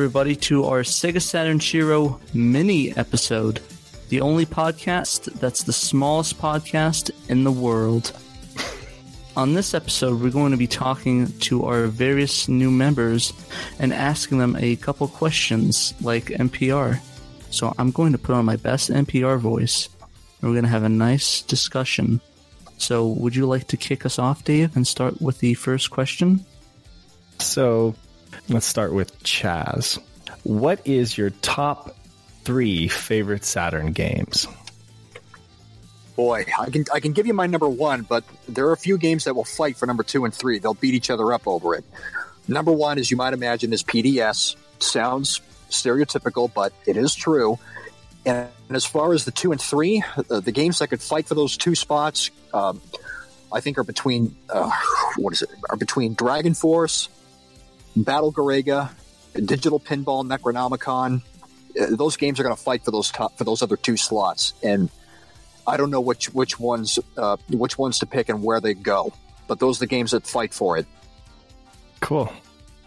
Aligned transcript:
Everybody, 0.00 0.34
to 0.36 0.64
our 0.64 0.80
Sega 0.80 1.20
Saturn 1.20 1.58
Shiro 1.58 2.18
mini 2.32 2.96
episode, 2.96 3.60
the 4.08 4.22
only 4.22 4.46
podcast 4.46 5.24
that's 5.38 5.62
the 5.62 5.74
smallest 5.74 6.38
podcast 6.38 7.10
in 7.28 7.44
the 7.44 7.52
world. 7.52 8.18
On 9.36 9.52
this 9.52 9.74
episode, 9.74 10.18
we're 10.18 10.30
going 10.30 10.52
to 10.52 10.56
be 10.56 10.66
talking 10.66 11.30
to 11.40 11.64
our 11.66 11.84
various 11.84 12.48
new 12.48 12.70
members 12.70 13.34
and 13.78 13.92
asking 13.92 14.38
them 14.38 14.56
a 14.58 14.76
couple 14.76 15.06
questions 15.06 15.92
like 16.00 16.24
NPR. 16.28 16.98
So 17.50 17.74
I'm 17.76 17.90
going 17.90 18.12
to 18.12 18.18
put 18.18 18.34
on 18.34 18.46
my 18.46 18.56
best 18.56 18.88
NPR 18.88 19.38
voice. 19.38 19.90
and 20.40 20.48
We're 20.48 20.54
going 20.54 20.64
to 20.64 20.70
have 20.70 20.84
a 20.84 20.88
nice 20.88 21.42
discussion. 21.42 22.22
So, 22.78 23.06
would 23.06 23.36
you 23.36 23.44
like 23.44 23.66
to 23.66 23.76
kick 23.76 24.06
us 24.06 24.18
off, 24.18 24.44
Dave, 24.44 24.76
and 24.76 24.86
start 24.86 25.20
with 25.20 25.40
the 25.40 25.52
first 25.52 25.90
question? 25.90 26.46
So 27.38 27.94
let's 28.50 28.66
start 28.66 28.92
with 28.92 29.22
Chaz. 29.22 29.98
What 30.42 30.86
is 30.86 31.16
your 31.16 31.30
top 31.30 31.96
three 32.44 32.88
favorite 32.88 33.44
Saturn 33.44 33.92
games? 33.92 34.46
Boy, 36.16 36.44
I 36.58 36.68
can 36.68 36.84
I 36.92 37.00
can 37.00 37.12
give 37.12 37.26
you 37.26 37.32
my 37.32 37.46
number 37.46 37.68
one, 37.68 38.02
but 38.02 38.24
there 38.48 38.66
are 38.66 38.72
a 38.72 38.76
few 38.76 38.98
games 38.98 39.24
that 39.24 39.34
will 39.34 39.44
fight 39.44 39.76
for 39.76 39.86
number 39.86 40.02
two 40.02 40.24
and 40.24 40.34
three. 40.34 40.58
They'll 40.58 40.74
beat 40.74 40.94
each 40.94 41.10
other 41.10 41.32
up 41.32 41.46
over 41.46 41.74
it. 41.74 41.84
Number 42.48 42.72
one, 42.72 42.98
as 42.98 43.10
you 43.10 43.16
might 43.16 43.32
imagine, 43.32 43.72
is 43.72 43.82
PDS. 43.84 44.56
Sounds 44.80 45.40
stereotypical, 45.70 46.52
but 46.52 46.72
it 46.86 46.96
is 46.96 47.14
true. 47.14 47.58
And 48.26 48.48
as 48.70 48.84
far 48.84 49.14
as 49.14 49.24
the 49.24 49.30
two 49.30 49.52
and 49.52 49.60
three, 49.60 50.02
uh, 50.28 50.40
the 50.40 50.52
games 50.52 50.80
that 50.80 50.88
could 50.88 51.00
fight 51.00 51.26
for 51.26 51.34
those 51.34 51.56
two 51.56 51.74
spots, 51.74 52.30
um, 52.52 52.80
I 53.52 53.60
think 53.60 53.78
are 53.78 53.84
between 53.84 54.36
uh, 54.48 54.70
what 55.16 55.32
is 55.32 55.42
it? 55.42 55.50
Are 55.70 55.76
between 55.76 56.14
Dragon 56.14 56.54
Force, 56.54 57.08
Battle 57.96 58.32
Garegga, 58.32 58.90
Digital 59.34 59.80
Pinball 59.80 60.24
Necronomicon. 60.26 61.22
Uh, 61.80 61.96
those 61.96 62.16
games 62.16 62.40
are 62.40 62.42
going 62.42 62.54
to 62.54 62.60
fight 62.60 62.84
for 62.84 62.90
those 62.90 63.10
top 63.10 63.36
for 63.38 63.44
those 63.44 63.62
other 63.62 63.76
two 63.76 63.96
slots, 63.96 64.54
and 64.62 64.90
I 65.66 65.76
don't 65.76 65.90
know 65.90 66.00
which 66.00 66.32
which 66.34 66.58
ones 66.58 66.98
uh, 67.16 67.36
which 67.48 67.78
ones 67.78 68.00
to 68.00 68.06
pick 68.06 68.28
and 68.28 68.42
where 68.42 68.60
they 68.60 68.74
go. 68.74 69.12
But 69.46 69.58
those 69.58 69.78
are 69.78 69.80
the 69.80 69.86
games 69.86 70.12
that 70.12 70.26
fight 70.26 70.54
for 70.54 70.78
it. 70.78 70.86
Cool. 72.00 72.32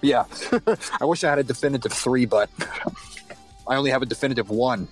Yeah, 0.02 0.26
I 1.02 1.06
wish 1.06 1.24
I 1.24 1.30
had 1.30 1.40
a 1.40 1.44
definitive 1.44 1.94
three, 1.94 2.26
but 2.26 2.50
I 3.68 3.76
only 3.76 3.92
have 3.92 4.02
a 4.02 4.06
definitive 4.06 4.50
one. 4.50 4.88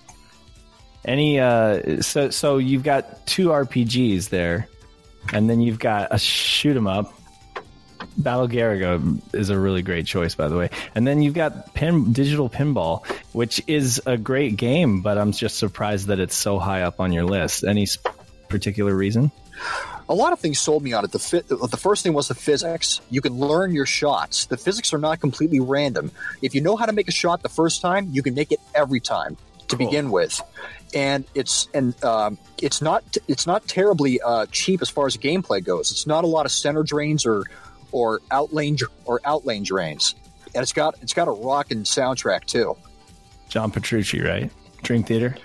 Any 1.04 1.40
uh 1.40 2.02
so 2.02 2.30
so 2.30 2.58
you've 2.58 2.84
got 2.84 3.26
two 3.28 3.50
RPGs 3.50 4.30
there, 4.30 4.68
and 5.34 5.50
then 5.50 5.60
you've 5.60 5.80
got 5.80 6.10
a 6.12 6.18
shoot 6.18 6.78
'em 6.78 6.88
up. 6.88 7.14
Battle 8.18 8.48
Garegga 8.48 9.20
is 9.34 9.50
a 9.50 9.58
really 9.60 9.82
great 9.82 10.06
choice, 10.06 10.36
by 10.36 10.48
the 10.48 10.58
way. 10.58 10.70
And 10.96 11.08
then 11.08 11.22
you've 11.22 11.34
got 11.34 11.74
pin, 11.74 12.12
digital 12.14 12.50
pinball, 12.50 13.06
which 13.34 13.62
is 13.68 14.02
a 14.06 14.18
great 14.18 14.58
game, 14.58 15.02
but 15.02 15.18
I'm 15.18 15.32
just 15.32 15.58
surprised 15.58 16.08
that 16.08 16.20
it's 16.20 16.36
so 16.36 16.60
high 16.60 16.82
up 16.82 17.00
on 17.00 17.14
your 17.14 17.24
list. 17.26 17.64
Any 17.64 17.88
particular 18.50 18.94
reason? 18.96 19.32
A 20.10 20.14
lot 20.16 20.34
of 20.34 20.40
things 20.40 20.60
sold 20.60 20.84
me 20.84 20.92
on 20.92 21.06
it. 21.06 21.12
The 21.12 21.20
fi- 21.20 21.42
the 21.42 21.78
first 21.78 22.04
thing 22.04 22.14
was 22.14 22.28
the 22.28 22.36
physics. 22.36 23.00
You 23.10 23.22
can 23.22 23.34
learn 23.38 23.74
your 23.74 23.86
shots. 23.86 24.46
The 24.46 24.58
physics 24.58 24.94
are 24.94 24.98
not 24.98 25.22
completely 25.22 25.60
random. 25.62 26.12
If 26.42 26.54
you 26.54 26.62
know 26.62 26.76
how 26.76 26.86
to 26.86 26.92
make 26.92 27.08
a 27.08 27.12
shot 27.14 27.44
the 27.44 27.50
first 27.50 27.82
time, 27.82 28.10
you 28.12 28.22
can 28.22 28.34
make 28.34 28.52
it 28.52 28.60
every 28.76 29.00
time 29.00 29.38
to 29.70 29.78
Cool. 29.78 29.86
begin 29.88 30.12
with. 30.12 30.42
And 30.94 31.24
it's 31.34 31.70
and 31.74 31.94
um, 32.04 32.38
it's 32.62 32.82
not 32.82 33.04
it's 33.30 33.48
not 33.48 33.66
terribly 33.68 34.20
uh, 34.20 34.48
cheap 34.52 34.82
as 34.82 34.90
far 34.90 35.06
as 35.06 35.16
gameplay 35.16 35.64
goes. 35.64 35.92
It's 35.92 36.06
not 36.08 36.26
a 36.26 36.28
lot 36.28 36.46
of 36.46 36.52
center 36.52 36.84
drains 36.84 37.26
or 37.26 37.46
or 37.92 38.20
outlane 38.32 38.82
or 39.06 39.20
outlane 39.22 39.64
drains. 39.64 40.16
And 40.54 40.62
it's 40.62 40.74
got 40.74 40.96
it's 41.02 41.14
got 41.14 41.28
a 41.28 41.32
rockin' 41.32 41.84
soundtrack 41.84 42.46
too. 42.46 42.76
John 43.50 43.72
Petrucci, 43.72 44.22
right? 44.22 44.52
Dream 44.84 45.04
Theater. 45.04 45.36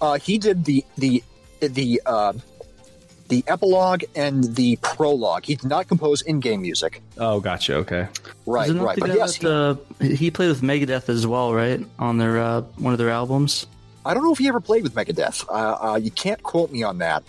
Uh, 0.00 0.18
he 0.18 0.38
did 0.38 0.64
the 0.64 0.84
the 0.96 1.22
the 1.60 2.02
uh, 2.06 2.32
the 3.28 3.44
epilogue 3.46 4.04
and 4.14 4.44
the 4.56 4.76
prologue. 4.82 5.44
He 5.44 5.54
did 5.54 5.68
not 5.68 5.88
compose 5.88 6.22
in-game 6.22 6.60
music. 6.60 7.02
Oh, 7.16 7.40
gotcha. 7.40 7.76
Okay. 7.76 8.06
Right, 8.46 8.70
right. 8.70 8.98
But 8.98 9.14
yes, 9.14 9.38
that, 9.38 9.50
uh, 9.50 10.04
he 10.04 10.30
played 10.30 10.48
with 10.48 10.60
Megadeth 10.60 11.08
as 11.08 11.26
well, 11.26 11.54
right? 11.54 11.80
On 11.98 12.18
their 12.18 12.38
uh, 12.38 12.60
one 12.76 12.92
of 12.92 12.98
their 12.98 13.10
albums. 13.10 13.66
I 14.04 14.14
don't 14.14 14.24
know 14.24 14.32
if 14.32 14.38
he 14.38 14.48
ever 14.48 14.60
played 14.60 14.82
with 14.82 14.94
Megadeth. 14.94 15.46
Uh, 15.48 15.92
uh, 15.92 15.96
you 15.96 16.10
can't 16.10 16.42
quote 16.42 16.70
me 16.70 16.82
on 16.82 16.98
that. 16.98 17.22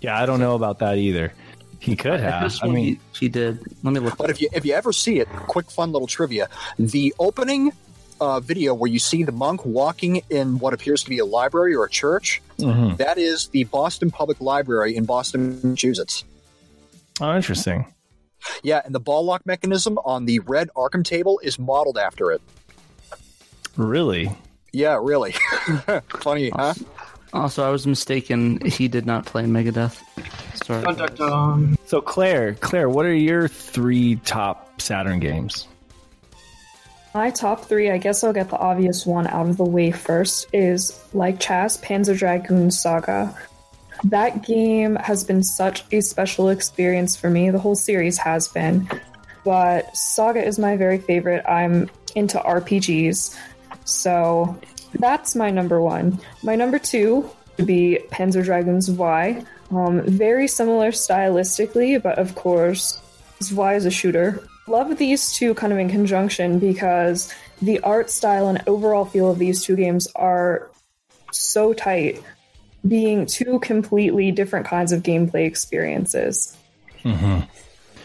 Yeah, 0.00 0.20
I 0.20 0.26
don't 0.26 0.40
know 0.40 0.54
about 0.54 0.78
that 0.80 0.98
either. 0.98 1.32
He 1.78 1.96
could 1.96 2.20
have. 2.20 2.42
This 2.42 2.62
I 2.62 2.68
mean, 2.68 2.76
he, 2.84 3.00
he 3.18 3.28
did. 3.28 3.60
Let 3.82 3.92
me 3.92 4.00
look. 4.00 4.16
But 4.16 4.30
if 4.30 4.40
you 4.40 4.48
if 4.52 4.64
you 4.64 4.74
ever 4.74 4.92
see 4.92 5.20
it, 5.20 5.28
quick 5.28 5.70
fun 5.70 5.92
little 5.92 6.06
trivia: 6.06 6.48
the 6.78 7.14
opening 7.18 7.72
uh, 8.20 8.40
video 8.40 8.74
where 8.74 8.90
you 8.90 8.98
see 8.98 9.22
the 9.24 9.32
monk 9.32 9.64
walking 9.64 10.22
in 10.30 10.58
what 10.58 10.72
appears 10.72 11.02
to 11.04 11.10
be 11.10 11.18
a 11.18 11.24
library 11.24 11.74
or 11.74 11.84
a 11.84 11.90
church, 11.90 12.42
mhm. 12.58 12.96
that 12.96 13.18
is 13.18 13.48
the 13.48 13.64
Boston 13.64 14.10
Public 14.10 14.40
Library 14.40 14.96
in 14.96 15.04
Boston, 15.04 15.60
Massachusetts. 15.62 16.24
oh, 17.20 17.36
interesting. 17.36 17.92
Yeah, 18.62 18.80
and 18.84 18.94
the 18.94 19.00
ball 19.00 19.24
lock 19.24 19.44
mechanism 19.44 19.98
on 19.98 20.24
the 20.24 20.38
red 20.40 20.68
Arkham 20.76 21.04
table 21.04 21.40
is 21.42 21.58
modeled 21.58 21.98
after 21.98 22.30
it. 22.30 22.40
Really? 23.76 24.30
Yeah, 24.72 24.98
really. 25.00 25.32
Funny, 26.20 26.50
huh? 26.50 26.74
Also, 27.32 27.66
I 27.66 27.70
was 27.70 27.86
mistaken. 27.86 28.64
He 28.64 28.88
did 28.88 29.06
not 29.06 29.26
play 29.26 29.44
Megadeth. 29.44 30.00
Sorry. 30.64 30.82
Dun, 30.82 30.96
dun, 30.96 31.14
dun. 31.14 31.78
So, 31.84 32.00
Claire, 32.00 32.54
Claire, 32.54 32.88
what 32.88 33.04
are 33.04 33.14
your 33.14 33.48
three 33.48 34.16
top 34.16 34.80
Saturn 34.80 35.20
games? 35.20 35.66
My 37.14 37.30
top 37.30 37.64
three, 37.64 37.90
I 37.90 37.98
guess 37.98 38.22
I'll 38.22 38.32
get 38.32 38.50
the 38.50 38.58
obvious 38.58 39.06
one 39.06 39.26
out 39.26 39.48
of 39.48 39.56
the 39.56 39.64
way 39.64 39.90
first, 39.90 40.48
is 40.52 41.02
like 41.14 41.40
Chas, 41.40 41.78
Panzer 41.78 42.16
Dragoon 42.16 42.70
Saga. 42.70 43.34
That 44.04 44.44
game 44.44 44.96
has 44.96 45.24
been 45.24 45.42
such 45.42 45.84
a 45.92 46.02
special 46.02 46.50
experience 46.50 47.16
for 47.16 47.30
me. 47.30 47.50
The 47.50 47.58
whole 47.58 47.74
series 47.74 48.18
has 48.18 48.48
been. 48.48 48.88
But 49.44 49.96
Saga 49.96 50.44
is 50.44 50.58
my 50.58 50.76
very 50.76 50.98
favorite. 50.98 51.44
I'm 51.48 51.88
into 52.14 52.38
RPGs. 52.38 53.34
So 53.84 54.58
that's 54.98 55.34
my 55.34 55.50
number 55.50 55.80
one. 55.80 56.18
My 56.42 56.56
number 56.56 56.78
two 56.78 57.30
would 57.56 57.66
be 57.66 58.00
Panzer 58.10 58.44
Dragoon 58.44 58.82
Zwei. 58.82 59.44
Um, 59.70 60.02
very 60.02 60.46
similar 60.46 60.90
stylistically, 60.90 62.02
but 62.02 62.18
of 62.18 62.34
course, 62.34 63.00
Zwei 63.40 63.74
is 63.74 63.84
a 63.84 63.90
shooter. 63.90 64.42
Love 64.68 64.96
these 64.98 65.32
two 65.32 65.54
kind 65.54 65.72
of 65.72 65.78
in 65.78 65.88
conjunction 65.88 66.58
because 66.58 67.32
the 67.62 67.80
art 67.80 68.10
style 68.10 68.48
and 68.48 68.62
overall 68.66 69.04
feel 69.04 69.30
of 69.30 69.38
these 69.38 69.62
two 69.64 69.76
games 69.76 70.08
are 70.16 70.70
so 71.32 71.72
tight, 71.72 72.22
being 72.86 73.26
two 73.26 73.58
completely 73.60 74.30
different 74.32 74.66
kinds 74.66 74.92
of 74.92 75.02
gameplay 75.02 75.46
experiences. 75.46 76.56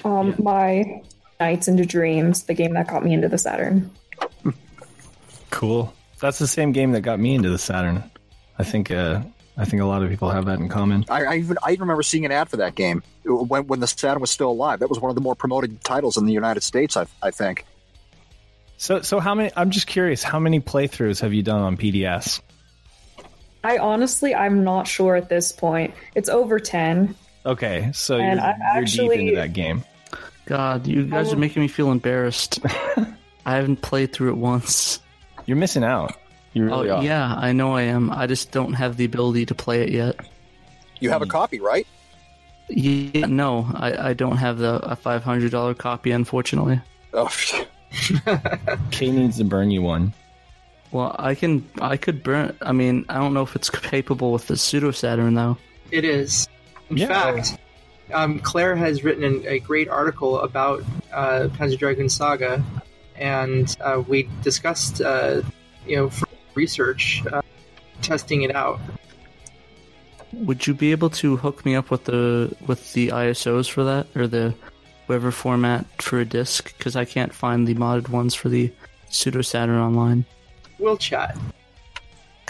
Um, 0.04 0.36
My 0.40 1.02
Nights 1.40 1.68
into 1.68 1.86
Dreams, 1.86 2.44
the 2.44 2.54
game 2.54 2.74
that 2.74 2.88
got 2.88 3.04
me 3.04 3.14
into 3.14 3.28
the 3.28 3.38
Saturn. 3.38 3.90
Cool. 5.50 5.94
That's 6.22 6.40
the 6.40 6.48
same 6.48 6.72
game 6.72 6.92
that 6.94 7.02
got 7.02 7.20
me 7.20 7.36
into 7.36 7.50
the 7.50 7.58
Saturn. 7.58 8.04
I 8.58 8.64
think. 8.64 8.92
Uh, 8.92 9.22
I 9.58 9.66
think 9.66 9.82
a 9.82 9.86
lot 9.86 10.02
of 10.02 10.10
people 10.10 10.30
have 10.30 10.46
that 10.46 10.60
in 10.60 10.70
common. 10.70 11.04
I, 11.10 11.26
I 11.26 11.36
even 11.36 11.58
I 11.62 11.72
even 11.72 11.82
remember 11.82 12.04
seeing 12.04 12.26
an 12.26 12.32
ad 12.32 12.50
for 12.50 12.58
that 12.58 12.76
game 12.76 13.04
when 13.26 13.68
when 13.68 13.80
the 13.80 13.88
Saturn 13.88 14.22
was 14.22 14.32
still 14.32 14.50
alive. 14.50 14.80
That 14.80 14.90
was 14.90 15.00
one 15.00 15.10
of 15.10 15.16
the 15.16 15.22
more 15.22 15.36
promoted 15.36 15.84
titles 15.84 16.18
in 16.18 16.26
the 16.26 16.34
United 16.34 16.62
States. 16.62 16.96
I, 16.96 17.06
I 17.22 17.32
think. 17.32 17.66
So, 18.78 19.02
so 19.02 19.20
how 19.20 19.36
many? 19.36 19.52
I'm 19.56 19.70
just 19.70 19.88
curious. 19.88 20.24
How 20.24 20.40
many 20.40 20.60
playthroughs 20.60 21.20
have 21.22 21.34
you 21.34 21.44
done 21.44 21.62
on 21.62 21.78
PDS? 21.78 22.42
I 23.64 23.78
honestly, 23.78 24.34
I'm 24.34 24.64
not 24.64 24.88
sure 24.88 25.16
at 25.16 25.30
this 25.30 25.52
point. 25.52 25.94
It's 26.16 26.30
over 26.30 26.60
10. 26.60 27.14
Okay, 27.46 27.92
so 27.94 28.18
And 28.18 28.40
you're, 28.40 28.48
I've 28.50 28.58
you're 28.58 28.84
actually- 28.84 29.18
deep 29.18 29.28
into 29.28 29.36
that 29.36 29.54
game. 29.54 29.84
God, 30.46 30.88
you 30.88 31.06
guys 31.06 31.32
are 31.32 31.38
making 31.38 31.62
me 31.62 31.68
feel 31.68 31.92
embarrassed. 31.92 32.60
I 32.66 33.56
haven't 33.56 33.82
played 33.82 34.12
through 34.12 34.30
it 34.30 34.38
once. 34.38 35.00
You're 35.52 35.58
missing 35.58 35.84
out. 35.84 36.16
You 36.54 36.64
Oh 36.72 36.78
really 36.78 36.90
are. 36.92 37.04
yeah, 37.04 37.36
I 37.38 37.52
know 37.52 37.76
I 37.76 37.82
am. 37.82 38.10
I 38.10 38.26
just 38.26 38.52
don't 38.52 38.72
have 38.72 38.96
the 38.96 39.04
ability 39.04 39.48
to 39.48 39.54
play 39.54 39.82
it 39.82 39.90
yet. 39.90 40.16
You 41.02 41.10
have 41.10 41.22
a 41.22 41.26
copy, 41.26 41.60
right? 41.60 41.86
Yeah, 42.70 43.26
no, 43.26 43.70
I, 43.74 44.12
I 44.12 44.14
don't 44.14 44.38
have 44.38 44.60
the 44.60 44.76
a 44.76 44.96
five 44.96 45.26
hundred 45.26 45.52
dollar 45.52 45.74
copy, 45.74 46.12
unfortunately. 46.12 46.80
Oh, 47.14 47.30
Kay 48.92 49.12
needs 49.12 49.40
to 49.40 49.44
burn 49.44 49.72
you 49.72 49.82
one. 49.82 50.14
Well, 50.92 51.14
I 51.20 51.36
can 51.36 51.70
I 51.82 51.98
could 51.98 52.24
burn. 52.24 52.56
I 52.62 52.72
mean, 52.72 53.04
I 53.10 53.16
don't 53.16 53.34
know 53.34 53.44
if 53.44 53.54
it's 53.58 53.70
capable 53.70 54.32
with 54.32 54.48
the 54.48 54.56
pseudo 54.56 54.92
Saturn 54.92 55.34
though. 55.34 55.58
It 55.92 56.06
is. 56.06 56.48
In 56.90 56.96
Yeah. 56.96 57.08
fact, 57.08 57.58
um, 58.14 58.40
Claire 58.40 58.78
has 58.78 59.04
written 59.04 59.26
an, 59.26 59.44
a 59.46 59.60
great 59.60 59.90
article 59.90 60.40
about 60.40 60.82
uh, 61.12 61.50
Panzer 61.58 61.78
Dragoon 61.78 62.08
Saga, 62.08 62.64
and 63.22 63.78
uh, 63.82 64.04
we 64.08 64.28
discussed, 64.42 65.00
uh, 65.00 65.42
you 65.88 65.96
know, 65.96 66.12
research, 66.56 67.24
uh, 67.32 67.42
testing 68.02 68.42
it 68.42 68.54
out. 68.54 68.82
Would 70.34 70.66
you 70.66 70.74
be 70.74 70.92
able 70.92 71.12
to 71.12 71.38
hook 71.38 71.64
me 71.66 71.76
up 71.76 71.92
with 71.92 72.06
the 72.06 72.54
with 72.66 72.94
the 72.94 73.10
ISOs 73.10 73.70
for 73.70 73.84
that 73.84 74.08
or 74.16 74.28
the 74.28 74.56
whatever 75.06 75.32
format 75.32 75.86
for 76.02 76.20
a 76.20 76.26
disc? 76.26 76.76
Because 76.78 76.96
I 76.96 77.06
can't 77.06 77.34
find 77.34 77.68
the 77.68 77.76
modded 77.76 78.10
ones 78.10 78.34
for 78.34 78.50
the 78.50 78.72
Pseudo 79.10 79.42
Saturn 79.42 79.78
Online. 79.78 80.26
We'll 80.80 80.98
chat. 80.98 81.38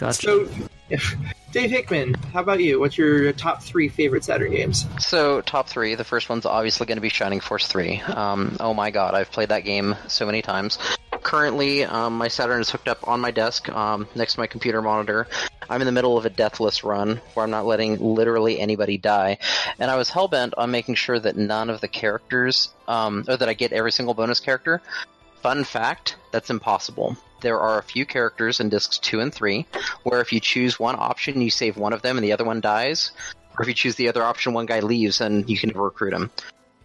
Gotcha. 0.01 0.47
So, 0.49 0.49
Dave 1.51 1.69
Hickman, 1.69 2.15
how 2.33 2.39
about 2.39 2.59
you? 2.59 2.79
What's 2.79 2.97
your 2.97 3.31
top 3.33 3.61
three 3.61 3.87
favorite 3.87 4.23
Saturn 4.23 4.51
games? 4.51 4.87
So 4.97 5.41
top 5.41 5.69
three. 5.69 5.93
The 5.93 6.03
first 6.03 6.27
one's 6.27 6.47
obviously 6.47 6.87
going 6.87 6.97
to 6.97 7.03
be 7.03 7.09
Shining 7.09 7.39
Force 7.39 7.67
three. 7.67 8.01
Um, 8.01 8.57
oh 8.59 8.73
my 8.73 8.89
god, 8.89 9.13
I've 9.13 9.29
played 9.29 9.49
that 9.49 9.63
game 9.63 9.95
so 10.07 10.25
many 10.25 10.41
times. 10.41 10.79
Currently, 11.21 11.83
um, 11.83 12.17
my 12.17 12.29
Saturn 12.29 12.61
is 12.61 12.71
hooked 12.71 12.87
up 12.87 13.07
on 13.07 13.19
my 13.19 13.29
desk 13.29 13.69
um, 13.69 14.07
next 14.15 14.33
to 14.33 14.39
my 14.39 14.47
computer 14.47 14.81
monitor. 14.81 15.27
I'm 15.69 15.81
in 15.81 15.85
the 15.85 15.91
middle 15.91 16.17
of 16.17 16.25
a 16.25 16.31
deathless 16.31 16.83
run 16.83 17.21
where 17.35 17.43
I'm 17.43 17.51
not 17.51 17.67
letting 17.67 17.99
literally 17.99 18.59
anybody 18.59 18.97
die, 18.97 19.37
and 19.77 19.91
I 19.91 19.97
was 19.97 20.09
hell 20.09 20.27
bent 20.27 20.55
on 20.57 20.71
making 20.71 20.95
sure 20.95 21.19
that 21.19 21.37
none 21.37 21.69
of 21.69 21.79
the 21.79 21.87
characters, 21.87 22.69
um, 22.87 23.23
or 23.27 23.37
that 23.37 23.47
I 23.47 23.53
get 23.53 23.71
every 23.71 23.91
single 23.91 24.15
bonus 24.15 24.39
character. 24.39 24.81
Fun 25.41 25.63
fact: 25.63 26.17
that's 26.31 26.49
impossible. 26.49 27.17
There 27.41 27.59
are 27.59 27.79
a 27.79 27.83
few 27.83 28.05
characters 28.05 28.59
in 28.59 28.69
discs 28.69 28.99
two 28.99 29.19
and 29.19 29.33
three 29.33 29.65
where 30.03 30.21
if 30.21 30.31
you 30.31 30.39
choose 30.39 30.79
one 30.79 30.95
option, 30.97 31.41
you 31.41 31.49
save 31.49 31.77
one 31.77 31.93
of 31.93 32.01
them 32.01 32.17
and 32.17 32.23
the 32.23 32.33
other 32.33 32.45
one 32.45 32.61
dies. 32.61 33.11
Or 33.57 33.63
if 33.63 33.67
you 33.67 33.73
choose 33.73 33.95
the 33.95 34.07
other 34.07 34.23
option, 34.23 34.53
one 34.53 34.67
guy 34.67 34.79
leaves 34.79 35.21
and 35.21 35.49
you 35.49 35.57
can 35.57 35.69
never 35.69 35.83
recruit 35.83 36.13
him. 36.13 36.29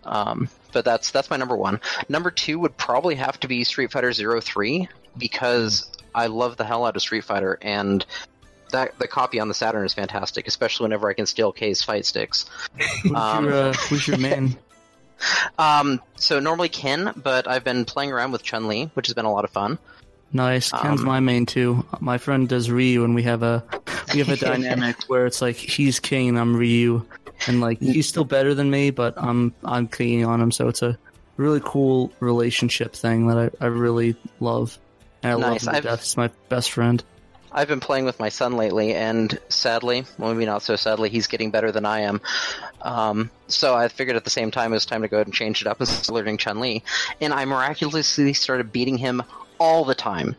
Um, 0.05 0.49
but 0.73 0.85
that's 0.85 1.11
that's 1.11 1.31
my 1.31 1.37
number 1.37 1.57
one. 1.57 1.81
Number 2.09 2.31
two 2.31 2.59
would 2.61 2.77
probably 2.77 3.17
have 3.17 3.39
to 3.41 3.49
be 3.49 3.65
Street 3.65 3.93
Fighter 3.93 4.13
Zero 4.13 4.41
Three 4.41 4.89
because 5.17 5.91
I 6.15 6.29
love 6.29 6.57
the 6.57 6.65
hell 6.65 6.87
out 6.87 6.97
of 6.97 7.03
Street 7.03 7.25
Fighter 7.25 7.59
and 7.61 8.05
that 8.73 8.99
the 8.99 9.07
copy 9.07 9.39
on 9.39 9.49
the 9.49 9.55
Saturn 9.55 9.85
is 9.85 9.95
fantastic, 9.95 10.49
especially 10.49 10.85
whenever 10.85 11.09
I 11.09 11.15
can 11.15 11.27
steal 11.27 11.53
K's 11.53 11.83
fight 11.83 12.05
sticks. 12.05 12.47
Who's, 13.03 13.13
um, 13.13 13.45
your, 13.45 13.55
uh, 13.55 13.73
who's 13.75 14.09
your 14.09 14.19
man? 14.19 14.57
Um, 15.59 16.01
so 16.17 16.41
normally 16.41 16.69
Ken, 16.69 17.13
but 17.17 17.49
I've 17.49 17.65
been 17.65 17.85
playing 17.85 18.13
around 18.13 18.33
with 18.33 18.43
Chun 18.43 18.69
Li, 18.69 18.91
which 18.95 19.07
has 19.07 19.15
been 19.15 19.25
a 19.25 19.33
lot 19.33 19.45
of 19.45 19.51
fun. 19.51 19.79
Nice. 20.33 20.71
Ken's 20.71 21.01
Um, 21.01 21.07
my 21.07 21.21
main 21.21 21.47
too. 21.47 21.85
My 22.01 22.19
friend 22.19 22.49
does 22.49 22.71
Ryu, 22.71 23.05
and 23.05 23.15
we 23.15 23.23
have 23.23 23.43
a 23.43 23.65
we 24.13 24.19
have 24.21 24.29
a 24.29 24.37
dynamic 24.45 24.97
where 25.07 25.25
it's 25.27 25.41
like 25.41 25.57
he's 25.57 26.01
king 26.01 26.29
and 26.29 26.39
I'm 26.39 26.55
Ryu, 26.57 27.07
and 27.47 27.61
like 27.61 27.79
he's 27.81 28.09
still 28.09 28.25
better 28.25 28.53
than 28.55 28.71
me, 28.71 28.91
but 28.91 29.15
I'm 29.17 29.55
I'm 29.65 29.87
keying 29.89 30.25
on 30.27 30.41
him. 30.41 30.51
So 30.51 30.69
it's 30.69 30.83
a 30.83 30.99
really 31.37 31.61
cool 31.65 32.13
relationship 32.21 32.93
thing 32.95 33.29
that 33.29 33.39
I, 33.61 33.65
I 33.65 33.69
really 33.69 34.17
love. 34.41 34.79
And 35.23 35.43
I 35.45 35.51
Nice. 35.51 35.65
love 35.67 35.77
him 35.77 35.83
to 35.83 35.89
I've- 35.89 35.97
death. 35.97 36.01
He's 36.03 36.17
my 36.17 36.31
best 36.49 36.73
friend. 36.73 37.03
I've 37.53 37.69
been 37.69 37.81
playing 37.81 38.05
with 38.05 38.21
my 38.21 38.29
son 38.29 38.57
lately, 38.59 38.93
and 38.95 39.39
sadly, 39.49 40.05
well, 40.19 40.35
maybe 40.35 40.45
not 40.45 40.61
so 40.63 40.77
sadly, 40.77 41.09
he's 41.09 41.27
getting 41.27 41.51
better 41.51 41.73
than 41.73 41.87
I 41.87 42.01
am. 42.01 42.21
Um, 42.87 43.31
so 43.49 43.75
I 43.75 43.89
figured 43.89 44.17
at 44.17 44.23
the 44.23 44.31
same 44.31 44.53
time 44.53 44.73
it 44.73 44.77
was 44.77 44.87
time 44.87 45.03
to 45.03 45.09
go 45.09 45.17
ahead 45.17 45.27
and 45.27 45.35
change 45.35 45.61
it 45.61 45.67
up 45.67 45.81
and 45.81 45.89
start 45.89 46.15
learning 46.15 46.39
Chun 46.39 46.61
Li. 46.61 46.85
And 47.21 47.35
I 47.35 47.45
miraculously 47.45 48.33
started 48.33 48.71
beating 48.71 48.97
him 48.97 49.25
all 49.59 49.85
the 49.85 49.95
time 49.95 50.37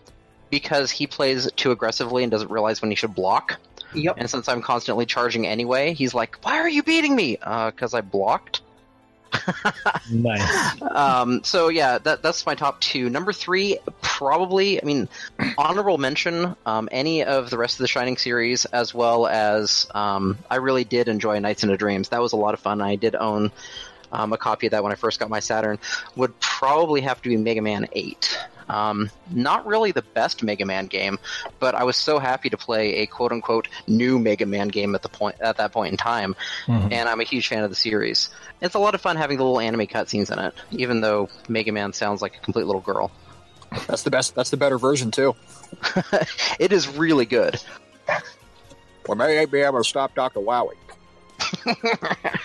because 0.50 0.90
he 0.90 1.08
plays 1.08 1.52
too 1.58 1.72
aggressively 1.72 2.24
and 2.24 2.32
doesn't 2.32 2.50
realize 2.50 2.82
when 2.82 2.90
he 2.90 2.96
should 2.96 3.14
block. 3.14 3.60
Yep. 3.94 4.16
And 4.18 4.30
since 4.30 4.48
I'm 4.48 4.62
constantly 4.62 5.06
charging 5.06 5.46
anyway, 5.46 5.94
he's 5.94 6.14
like, 6.14 6.38
"Why 6.44 6.60
are 6.60 6.70
you 6.70 6.84
beating 6.84 7.16
me?" 7.16 7.36
Because 7.36 7.94
I 7.94 8.00
blocked. 8.00 8.62
Nice. 10.12 10.81
Um, 10.81 11.44
so 11.44 11.69
yeah, 11.69 11.97
that 12.00 12.21
that's 12.21 12.45
my 12.45 12.56
top 12.56 12.79
two. 12.81 13.09
Number 13.09 13.33
three, 13.33 13.77
probably. 14.01 14.81
I 14.81 14.85
mean, 14.85 15.09
honorable 15.57 15.97
mention. 15.97 16.56
Um, 16.65 16.89
any 16.91 17.24
of 17.24 17.50
the 17.50 17.57
rest 17.57 17.75
of 17.75 17.79
the 17.79 17.88
Shining 17.88 18.18
series, 18.18 18.65
as 18.65 18.94
well 18.94 19.27
as 19.27 19.88
um, 19.94 20.38
I 20.50 20.56
really 20.56 20.83
did 20.83 21.07
enjoy 21.07 21.39
Nights 21.39 21.63
into 21.63 21.77
Dreams. 21.77 22.09
That 22.09 22.21
was 22.21 22.33
a 22.33 22.38
lot 22.38 22.53
of 22.53 22.59
fun. 22.59 22.81
I 22.81 22.95
did 22.95 23.15
own 23.15 23.51
um, 24.12 24.33
a 24.33 24.38
copy 24.38 24.68
of 24.68 24.71
that 24.71 24.83
when 24.83 24.91
I 24.91 24.95
first 24.95 25.19
got 25.19 25.29
my 25.29 25.39
Saturn. 25.39 25.79
Would 26.15 26.39
probably 26.39 27.01
have 27.01 27.21
to 27.21 27.29
be 27.29 27.38
Mega 27.38 27.62
Man 27.62 27.88
Eight. 27.94 28.38
Um, 28.69 29.10
not 29.31 29.66
really 29.66 29.92
the 29.92 30.02
best 30.02 30.44
Mega 30.44 30.66
Man 30.66 30.88
game, 30.88 31.19
but 31.60 31.74
I 31.75 31.84
was 31.84 31.96
so 31.98 32.19
happy 32.19 32.50
to 32.50 32.58
play 32.58 32.96
a 32.98 33.06
quote 33.08 33.31
unquote 33.31 33.68
new 33.88 34.19
Mega 34.19 34.46
Man 34.46 34.68
game 34.68 34.94
at 34.96 35.02
the 35.02 35.10
point 35.10 35.38
at 35.40 35.58
that 35.58 35.72
point 35.72 35.92
in 35.92 35.98
time, 35.98 36.36
Mhm. 36.68 36.92
and 36.92 37.08
I'm 37.10 37.19
a 37.22 37.24
huge 37.24 37.48
fan 37.48 37.64
of 37.64 37.69
the 37.69 37.75
series. 37.75 38.30
It's 38.62 38.75
a 38.75 38.80
lot 38.80 38.94
of 38.96 39.02
fun 39.02 39.16
having 39.16 39.38
the 39.38 39.44
little 39.44 39.60
anime 39.60 39.88
cutscenes 39.88 40.31
in 40.31 40.40
it, 40.40 40.54
even 40.72 41.02
though 41.02 41.30
Mega 41.48 41.72
Man 41.72 41.94
sounds 41.94 42.22
like 42.22 42.36
a 42.36 42.40
complete 42.40 42.66
little 42.66 42.81
girl. 42.81 43.12
That's 43.88 44.04
the 44.04 44.12
best. 44.12 44.36
That's 44.36 44.50
the 44.50 44.58
better 44.58 44.78
version 44.78 45.12
too. 45.12 45.36
it 46.60 46.72
is 46.72 46.88
really 46.88 47.25
good. 47.25 47.62
We 49.08 49.16
may 49.16 49.46
be 49.46 49.60
able 49.62 49.80
to 49.80 49.84
stop 49.88 50.13
Doctor 50.16 50.40
Wowie. 50.42 50.74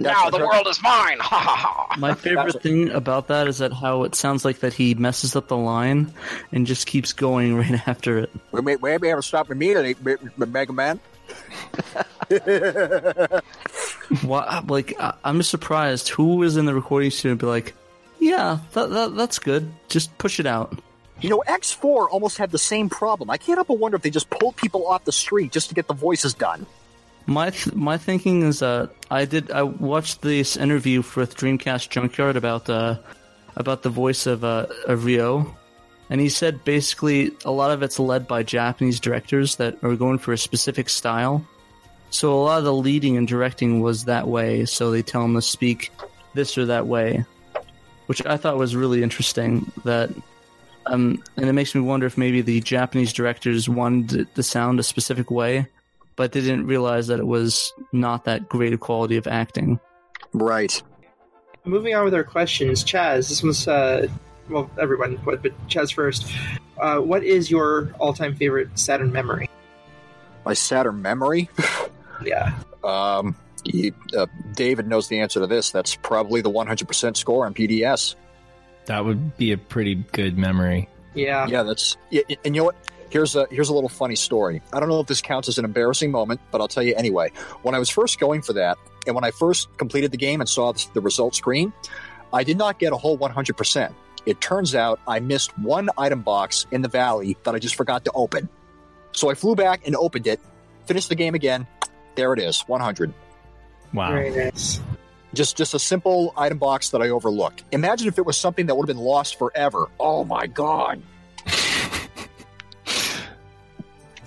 now 0.00 0.30
the 0.30 0.38
world 0.38 0.66
is 0.68 0.82
mine! 0.82 1.18
Ha 1.20 1.38
ha 1.38 1.56
ha! 1.56 1.94
My 1.98 2.14
favorite 2.14 2.60
thing 2.62 2.90
about 2.90 3.28
that 3.28 3.46
is 3.46 3.58
that 3.58 3.72
how 3.72 4.02
it 4.04 4.14
sounds 4.14 4.44
like 4.44 4.60
that 4.60 4.72
he 4.72 4.94
messes 4.94 5.36
up 5.36 5.48
the 5.48 5.56
line 5.56 6.12
and 6.52 6.66
just 6.66 6.86
keeps 6.86 7.12
going 7.12 7.56
right 7.58 7.86
after 7.86 8.18
it. 8.18 8.30
We 8.52 8.60
may, 8.62 8.76
we 8.76 8.90
may 8.90 8.96
be 8.98 9.08
able 9.08 9.20
to 9.22 9.26
stop 9.26 9.50
immediately, 9.50 9.94
M- 10.04 10.32
M- 10.40 10.52
Mega 10.52 10.72
Man. 10.72 10.98
Why, 14.22 14.62
like 14.66 14.98
I- 15.00 15.14
I'm 15.24 15.38
just 15.38 15.50
surprised 15.50 16.08
who 16.08 16.36
was 16.36 16.56
in 16.56 16.64
the 16.66 16.74
recording 16.74 17.10
studio 17.10 17.32
and 17.32 17.40
be 17.40 17.46
like, 17.46 17.74
yeah, 18.18 18.58
that, 18.72 18.90
that 18.90 19.16
that's 19.16 19.38
good. 19.38 19.70
Just 19.88 20.16
push 20.18 20.40
it 20.40 20.46
out. 20.46 20.78
You 21.20 21.28
know, 21.28 21.42
X4 21.46 22.08
almost 22.10 22.38
had 22.38 22.50
the 22.50 22.58
same 22.58 22.88
problem. 22.88 23.30
I 23.30 23.36
can't 23.36 23.58
help 23.58 23.68
but 23.68 23.78
wonder 23.78 23.96
if 23.96 24.02
they 24.02 24.10
just 24.10 24.30
pulled 24.30 24.56
people 24.56 24.86
off 24.86 25.04
the 25.04 25.12
street 25.12 25.52
just 25.52 25.68
to 25.68 25.74
get 25.74 25.86
the 25.86 25.94
voices 25.94 26.32
done. 26.34 26.66
My 27.26 27.50
th- 27.50 27.74
my 27.74 27.96
thinking 27.96 28.42
is 28.42 28.60
that 28.60 28.90
I 29.10 29.24
did 29.24 29.50
I 29.50 29.62
watched 29.62 30.22
this 30.22 30.56
interview 30.56 31.02
with 31.14 31.36
Dreamcast 31.36 31.88
Junkyard 31.88 32.36
about 32.36 32.68
uh 32.68 32.98
about 33.56 33.82
the 33.82 33.90
voice 33.90 34.26
of 34.26 34.42
uh 34.44 34.66
of 34.86 35.04
Rio, 35.04 35.54
and 36.08 36.20
he 36.20 36.28
said 36.28 36.64
basically 36.64 37.30
a 37.44 37.50
lot 37.50 37.70
of 37.70 37.82
it's 37.82 37.98
led 37.98 38.26
by 38.26 38.42
Japanese 38.42 39.00
directors 39.00 39.56
that 39.56 39.82
are 39.84 39.94
going 39.96 40.18
for 40.18 40.32
a 40.32 40.38
specific 40.38 40.88
style. 40.88 41.44
So 42.10 42.32
a 42.32 42.42
lot 42.42 42.58
of 42.58 42.64
the 42.64 42.74
leading 42.74 43.16
and 43.16 43.28
directing 43.28 43.80
was 43.80 44.06
that 44.06 44.26
way. 44.26 44.64
So 44.64 44.90
they 44.90 45.02
tell 45.02 45.24
him 45.24 45.34
to 45.34 45.42
speak 45.42 45.92
this 46.34 46.58
or 46.58 46.66
that 46.66 46.88
way, 46.88 47.24
which 48.06 48.24
I 48.26 48.36
thought 48.36 48.56
was 48.56 48.74
really 48.74 49.04
interesting. 49.04 49.70
That 49.84 50.10
um, 50.86 51.22
and 51.36 51.48
it 51.48 51.52
makes 51.52 51.74
me 51.74 51.80
wonder 51.80 52.06
if 52.06 52.18
maybe 52.18 52.40
the 52.40 52.60
Japanese 52.60 53.12
directors 53.12 53.68
wanted 53.68 54.26
the 54.34 54.42
sound 54.42 54.80
a 54.80 54.82
specific 54.82 55.30
way 55.30 55.68
but 56.16 56.32
they 56.32 56.40
didn't 56.40 56.66
realize 56.66 57.06
that 57.08 57.18
it 57.18 57.26
was 57.26 57.72
not 57.92 58.24
that 58.24 58.48
great 58.48 58.72
a 58.72 58.78
quality 58.78 59.16
of 59.16 59.26
acting. 59.26 59.80
Right. 60.32 60.82
Moving 61.64 61.94
on 61.94 62.04
with 62.04 62.14
our 62.14 62.24
questions, 62.24 62.84
Chaz. 62.84 63.28
This 63.28 63.42
one's 63.42 63.66
uh, 63.68 64.08
well, 64.48 64.70
everyone, 64.80 65.20
but, 65.24 65.42
but 65.42 65.52
Chaz 65.68 65.92
first. 65.92 66.32
Uh, 66.78 66.98
what 66.98 67.22
is 67.22 67.50
your 67.50 67.92
all-time 67.98 68.34
favorite 68.34 68.78
Saturn 68.78 69.12
memory? 69.12 69.48
My 70.44 70.54
Saturn 70.54 71.02
memory. 71.02 71.48
Yeah. 72.24 72.58
Um, 72.84 73.36
he, 73.64 73.92
uh, 74.16 74.26
David 74.54 74.86
knows 74.86 75.08
the 75.08 75.20
answer 75.20 75.40
to 75.40 75.46
this. 75.46 75.70
That's 75.70 75.96
probably 75.96 76.40
the 76.40 76.50
100% 76.50 77.16
score 77.16 77.46
on 77.46 77.54
PDS. 77.54 78.14
That 78.86 79.04
would 79.04 79.36
be 79.36 79.52
a 79.52 79.58
pretty 79.58 79.94
good 79.94 80.38
memory. 80.38 80.88
Yeah. 81.14 81.46
Yeah, 81.46 81.62
that's. 81.62 81.96
Yeah, 82.10 82.22
and 82.44 82.54
you 82.54 82.60
know 82.60 82.64
what? 82.66 82.76
Here's 83.10 83.34
a 83.36 83.46
here's 83.50 83.68
a 83.68 83.74
little 83.74 83.88
funny 83.88 84.16
story. 84.16 84.62
I 84.72 84.80
don't 84.80 84.88
know 84.88 85.00
if 85.00 85.06
this 85.06 85.20
counts 85.20 85.48
as 85.48 85.58
an 85.58 85.64
embarrassing 85.64 86.10
moment, 86.10 86.40
but 86.50 86.60
I'll 86.60 86.68
tell 86.68 86.82
you 86.82 86.94
anyway. 86.94 87.32
When 87.62 87.74
I 87.74 87.78
was 87.78 87.90
first 87.90 88.20
going 88.20 88.42
for 88.42 88.52
that, 88.54 88.78
and 89.06 89.14
when 89.14 89.24
I 89.24 89.32
first 89.32 89.68
completed 89.76 90.12
the 90.12 90.16
game 90.16 90.40
and 90.40 90.48
saw 90.48 90.72
the, 90.72 90.86
the 90.94 91.00
result 91.00 91.34
screen, 91.34 91.72
I 92.32 92.44
did 92.44 92.56
not 92.56 92.78
get 92.78 92.92
a 92.92 92.96
whole 92.96 93.18
100%. 93.18 93.92
It 94.26 94.40
turns 94.40 94.74
out 94.74 95.00
I 95.08 95.18
missed 95.20 95.58
one 95.58 95.88
item 95.98 96.22
box 96.22 96.66
in 96.70 96.82
the 96.82 96.88
valley 96.88 97.36
that 97.42 97.54
I 97.54 97.58
just 97.58 97.74
forgot 97.74 98.04
to 98.04 98.12
open. 98.12 98.48
So 99.12 99.30
I 99.30 99.34
flew 99.34 99.56
back 99.56 99.86
and 99.86 99.96
opened 99.96 100.26
it, 100.26 100.40
finished 100.86 101.08
the 101.08 101.14
game 101.14 101.34
again. 101.34 101.66
There 102.14 102.32
it 102.32 102.38
is, 102.38 102.60
100. 102.62 103.12
Wow. 103.92 104.12
Very 104.12 104.30
nice. 104.30 104.80
Just 105.32 105.56
just 105.56 105.74
a 105.74 105.78
simple 105.78 106.32
item 106.36 106.58
box 106.58 106.90
that 106.90 107.02
I 107.02 107.10
overlooked. 107.10 107.64
Imagine 107.70 108.08
if 108.08 108.18
it 108.18 108.26
was 108.26 108.36
something 108.36 108.66
that 108.66 108.76
would 108.76 108.88
have 108.88 108.96
been 108.96 109.04
lost 109.04 109.38
forever. 109.38 109.88
Oh 109.98 110.24
my 110.24 110.46
god. 110.46 111.02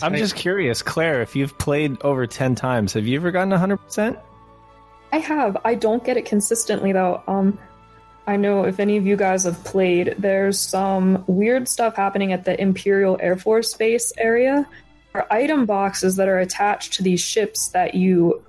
I'm 0.04 0.16
just 0.16 0.36
curious, 0.36 0.82
Claire, 0.82 1.22
if 1.22 1.36
you've 1.36 1.58
played 1.58 2.02
over 2.02 2.28
10 2.28 2.56
times, 2.56 2.94
have 2.94 3.08
you 3.08 3.18
ever 3.18 3.32
gotten 3.32 3.52
100%? 3.52 4.20
I 5.12 5.18
have. 5.18 5.58
I 5.64 5.76
don't 5.76 6.04
get 6.04 6.18
it 6.18 6.26
consistently 6.26 6.92
though. 6.92 7.24
Um, 7.28 7.60
I 8.26 8.36
know 8.36 8.64
if 8.64 8.80
any 8.80 8.98
of 8.98 9.06
you 9.06 9.16
guys 9.16 9.44
have 9.44 9.64
played, 9.64 10.16
there's 10.18 10.60
some 10.60 11.24
weird 11.28 11.68
stuff 11.68 11.96
happening 11.96 12.34
at 12.34 12.46
the 12.46 12.60
Imperial 12.60 13.18
Air 13.22 13.38
Force 13.38 13.74
Base 13.74 14.14
area. 14.18 14.68
There 15.12 15.22
are 15.22 15.34
item 15.34 15.66
boxes 15.66 16.16
that 16.16 16.28
are 16.28 16.40
attached 16.40 16.94
to 16.94 17.04
these 17.04 17.22
ships 17.22 17.70
that 17.70 17.96
you 17.96 18.44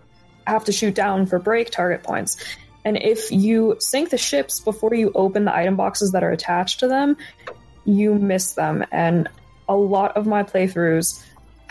have 0.47 0.65
to 0.65 0.73
shoot 0.73 0.95
down 0.95 1.27
for 1.27 1.39
break 1.39 1.71
target 1.71 2.03
points. 2.03 2.37
And 2.85 2.97
if 3.03 3.31
you 3.33 3.77
sink 3.81 4.11
the 4.11 4.19
ships 4.19 4.61
before 4.61 4.95
you 4.95 5.11
open 5.15 5.45
the 5.45 5.55
item 5.55 5.77
boxes 5.77 6.13
that 6.13 6.23
are 6.23 6.31
attached 6.31 6.81
to 6.81 6.89
them, 6.89 7.17
you 7.85 8.15
miss 8.15 8.53
them. 8.53 8.85
And 8.93 9.29
a 9.69 9.77
lot 9.77 10.17
of 10.17 10.27
my 10.27 10.43
playthroughs 10.43 11.24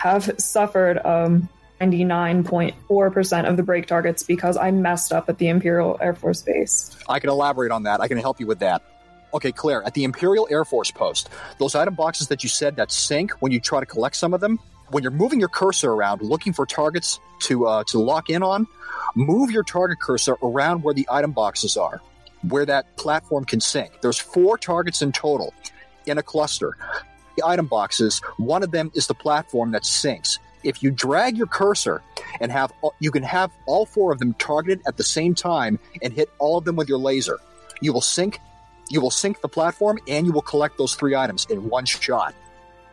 have 0.04 0.30
suffered 0.38 0.98
um, 1.06 1.48
99.4% 1.80 3.48
of 3.48 3.56
the 3.56 3.62
break 3.62 3.86
targets 3.86 4.22
because 4.22 4.58
I 4.58 4.70
messed 4.70 5.14
up 5.14 5.30
at 5.30 5.38
the 5.38 5.48
Imperial 5.48 5.96
Air 5.98 6.14
Force 6.14 6.42
Base. 6.42 6.94
I 7.08 7.18
can 7.18 7.30
elaborate 7.30 7.72
on 7.72 7.84
that. 7.84 8.02
I 8.02 8.08
can 8.08 8.18
help 8.18 8.38
you 8.38 8.46
with 8.46 8.58
that. 8.58 8.82
okay, 9.32 9.50
Claire, 9.50 9.82
at 9.82 9.94
the 9.94 10.04
Imperial 10.04 10.46
Air 10.50 10.64
Force 10.66 10.90
Post, 10.90 11.30
those 11.58 11.74
item 11.74 11.94
boxes 11.94 12.28
that 12.28 12.42
you 12.42 12.50
said 12.50 12.76
that 12.76 12.92
sink 12.92 13.32
when 13.40 13.50
you 13.50 13.60
try 13.60 13.80
to 13.80 13.86
collect 13.86 14.14
some 14.16 14.34
of 14.34 14.40
them, 14.40 14.60
when 14.90 15.02
you're 15.02 15.10
moving 15.10 15.40
your 15.40 15.48
cursor 15.48 15.90
around 15.90 16.20
looking 16.20 16.52
for 16.52 16.66
targets 16.66 17.18
to 17.40 17.66
uh, 17.66 17.82
to 17.84 17.98
lock 17.98 18.28
in 18.28 18.42
on, 18.42 18.66
move 19.16 19.50
your 19.50 19.64
target 19.64 19.98
cursor 20.00 20.36
around 20.42 20.82
where 20.82 20.94
the 20.94 21.08
item 21.10 21.32
boxes 21.32 21.78
are, 21.78 22.02
where 22.42 22.66
that 22.66 22.96
platform 22.98 23.46
can 23.46 23.60
sink. 23.60 24.02
There's 24.02 24.18
four 24.18 24.58
targets 24.58 25.00
in 25.00 25.12
total 25.12 25.54
in 26.04 26.18
a 26.18 26.22
cluster. 26.22 26.76
The 27.36 27.46
item 27.46 27.66
boxes, 27.66 28.20
one 28.36 28.62
of 28.62 28.70
them 28.70 28.90
is 28.94 29.06
the 29.06 29.14
platform 29.14 29.72
that 29.72 29.84
sinks. 29.84 30.38
If 30.62 30.82
you 30.82 30.90
drag 30.90 31.36
your 31.36 31.46
cursor 31.46 32.02
and 32.40 32.50
have 32.50 32.72
you 32.98 33.10
can 33.10 33.22
have 33.22 33.50
all 33.66 33.86
four 33.86 34.12
of 34.12 34.18
them 34.18 34.34
targeted 34.34 34.82
at 34.86 34.96
the 34.96 35.04
same 35.04 35.34
time 35.34 35.78
and 36.02 36.12
hit 36.12 36.30
all 36.38 36.56
of 36.56 36.64
them 36.64 36.76
with 36.76 36.88
your 36.88 36.98
laser. 36.98 37.38
You 37.80 37.92
will 37.92 38.00
sink 38.00 38.40
you 38.90 39.00
will 39.00 39.10
sink 39.10 39.40
the 39.40 39.48
platform 39.48 39.98
and 40.08 40.26
you 40.26 40.32
will 40.32 40.42
collect 40.42 40.78
those 40.78 40.94
three 40.94 41.14
items 41.14 41.46
in 41.48 41.68
one 41.68 41.84
shot. 41.84 42.34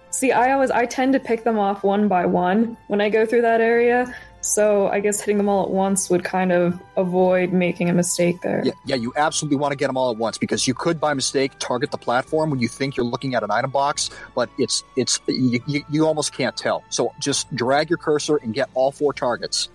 See, 0.10 0.32
I 0.32 0.52
always 0.52 0.72
I 0.72 0.86
tend 0.86 1.14
to 1.14 1.20
pick 1.20 1.44
them 1.44 1.58
off 1.58 1.84
one 1.84 2.08
by 2.08 2.26
one 2.26 2.78
when 2.88 3.00
I 3.00 3.10
go 3.10 3.26
through 3.26 3.44
that 3.44 3.62
area. 3.62 4.14
So 4.42 4.88
I 4.88 5.00
guess 5.00 5.20
hitting 5.20 5.38
them 5.38 5.48
all 5.48 5.64
at 5.64 5.70
once 5.70 6.10
would 6.10 6.24
kind 6.24 6.52
of 6.52 6.80
avoid 6.98 7.54
making 7.54 7.90
a 7.90 7.94
mistake 7.94 8.42
there. 8.42 8.64
Yeah, 8.66 8.74
yeah, 8.86 8.96
you 8.96 9.14
absolutely 9.16 9.58
want 9.58 9.72
to 9.72 9.76
get 9.76 9.88
them 9.88 9.98
all 9.98 10.12
at 10.12 10.18
once 10.18 10.38
because 10.38 10.68
you 10.68 10.74
could, 10.74 11.00
by 11.00 11.14
mistake, 11.14 11.52
target 11.60 11.92
the 11.92 11.98
platform 11.98 12.50
when 12.50 12.60
you 12.60 12.68
think 12.68 12.98
you're 12.98 13.06
looking 13.06 13.36
at 13.36 13.44
an 13.44 13.52
item 13.52 13.70
box, 13.72 14.10
but 14.36 14.50
it's 14.58 14.84
it's 14.96 15.20
you, 15.28 15.60
you, 15.68 15.84
you 15.90 16.06
almost 16.08 16.34
can't 16.34 16.58
tell. 16.58 16.84
So 16.90 17.14
just 17.20 17.54
drag 17.56 17.90
your 17.90 17.98
cursor 17.98 18.38
and 18.38 18.54
get 18.54 18.70
all 18.74 18.92
four 18.92 19.14
targets. 19.14 19.70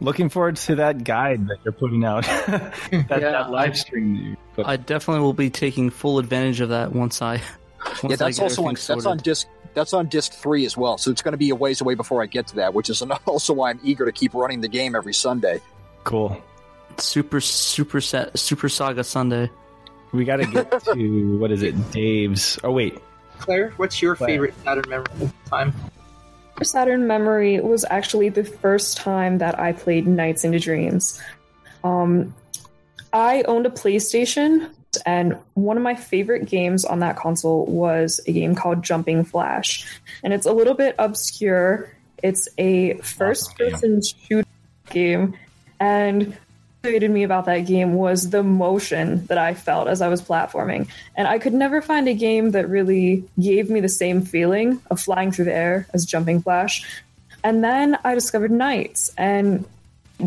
Looking 0.00 0.28
forward 0.28 0.56
to 0.56 0.74
that 0.76 1.04
guide 1.04 1.46
that 1.48 1.58
you're 1.64 1.72
putting 1.72 2.04
out. 2.04 2.24
that, 2.46 2.72
Yeah, 2.92 3.18
that 3.18 3.50
live 3.50 3.76
stream. 3.78 4.14
that 4.14 4.22
you 4.22 4.36
put- 4.54 4.66
I 4.66 4.76
definitely 4.76 5.22
will 5.22 5.32
be 5.32 5.48
taking 5.50 5.90
full 5.90 6.18
advantage 6.18 6.60
of 6.60 6.70
that 6.70 6.92
once 6.92 7.22
I. 7.22 7.40
Once 8.02 8.02
yeah, 8.04 8.16
that's 8.16 8.38
also 8.38 8.62
on 8.62 8.70
everything 8.70 8.96
that's 8.96 9.06
on 9.06 9.16
disc 9.18 9.48
that's 9.74 9.92
on 9.92 10.06
disc 10.08 10.32
three 10.32 10.64
as 10.64 10.76
well. 10.76 10.98
So 10.98 11.10
it's 11.10 11.22
going 11.22 11.32
to 11.32 11.38
be 11.38 11.50
a 11.50 11.54
ways 11.54 11.80
away 11.80 11.94
before 11.94 12.22
I 12.22 12.26
get 12.26 12.46
to 12.48 12.56
that, 12.56 12.74
which 12.74 12.90
is 12.90 13.02
also 13.26 13.52
why 13.52 13.70
I'm 13.70 13.80
eager 13.82 14.04
to 14.04 14.12
keep 14.12 14.34
running 14.34 14.60
the 14.60 14.68
game 14.68 14.94
every 14.94 15.14
Sunday. 15.14 15.60
cool. 16.04 16.40
Super 16.98 17.40
Super 17.40 18.00
Set 18.00 18.38
Super 18.38 18.68
Saga 18.68 19.04
Sunday. 19.04 19.50
We 20.12 20.24
got 20.24 20.36
to 20.36 20.46
get 20.46 20.70
to 20.84 21.38
what 21.38 21.50
is 21.52 21.62
it? 21.62 21.90
Dave's. 21.90 22.58
Oh 22.64 22.72
wait, 22.72 22.98
Claire, 23.38 23.70
what's 23.76 24.00
your 24.00 24.16
Claire. 24.16 24.28
favorite 24.28 24.54
Saturn 24.64 24.88
memory 24.88 25.30
time? 25.50 25.74
Saturn 26.62 27.06
Memory 27.06 27.60
was 27.60 27.84
actually 27.90 28.30
the 28.30 28.44
first 28.44 28.96
time 28.96 29.38
that 29.38 29.58
I 29.58 29.72
played 29.72 30.06
Nights 30.06 30.42
into 30.44 30.58
Dreams. 30.58 31.20
Um, 31.84 32.34
I 33.12 33.42
owned 33.42 33.66
a 33.66 33.70
PlayStation, 33.70 34.70
and 35.04 35.36
one 35.54 35.76
of 35.76 35.82
my 35.82 35.94
favorite 35.94 36.46
games 36.46 36.84
on 36.84 37.00
that 37.00 37.16
console 37.16 37.66
was 37.66 38.20
a 38.26 38.32
game 38.32 38.54
called 38.54 38.82
Jumping 38.82 39.24
Flash. 39.24 39.86
And 40.22 40.32
it's 40.32 40.46
a 40.46 40.52
little 40.52 40.74
bit 40.74 40.94
obscure. 40.98 41.90
It's 42.22 42.48
a 42.56 42.94
first 42.98 43.56
person 43.58 44.00
shooter 44.02 44.48
game, 44.90 45.36
and 45.78 46.28
what 46.28 46.36
motivated 46.84 47.10
me 47.10 47.24
about 47.24 47.46
that 47.46 47.60
game 47.60 47.94
was 47.94 48.30
the 48.30 48.42
motion 48.42 49.26
that 49.26 49.38
I 49.38 49.54
felt 49.54 49.88
as 49.88 50.00
I 50.00 50.08
was 50.08 50.22
platforming. 50.22 50.88
And 51.16 51.26
I 51.26 51.38
could 51.38 51.52
never 51.52 51.82
find 51.82 52.08
a 52.08 52.14
game 52.14 52.52
that 52.52 52.68
really 52.68 53.24
gave 53.38 53.68
me 53.68 53.80
the 53.80 53.88
same 53.88 54.22
feeling 54.22 54.80
of 54.90 55.00
flying 55.00 55.32
through 55.32 55.46
the 55.46 55.54
air 55.54 55.88
as 55.92 56.06
Jumping 56.06 56.42
Flash. 56.42 57.02
And 57.44 57.62
then 57.62 57.98
I 58.04 58.14
discovered 58.14 58.50
Nights, 58.50 59.10
and 59.18 59.64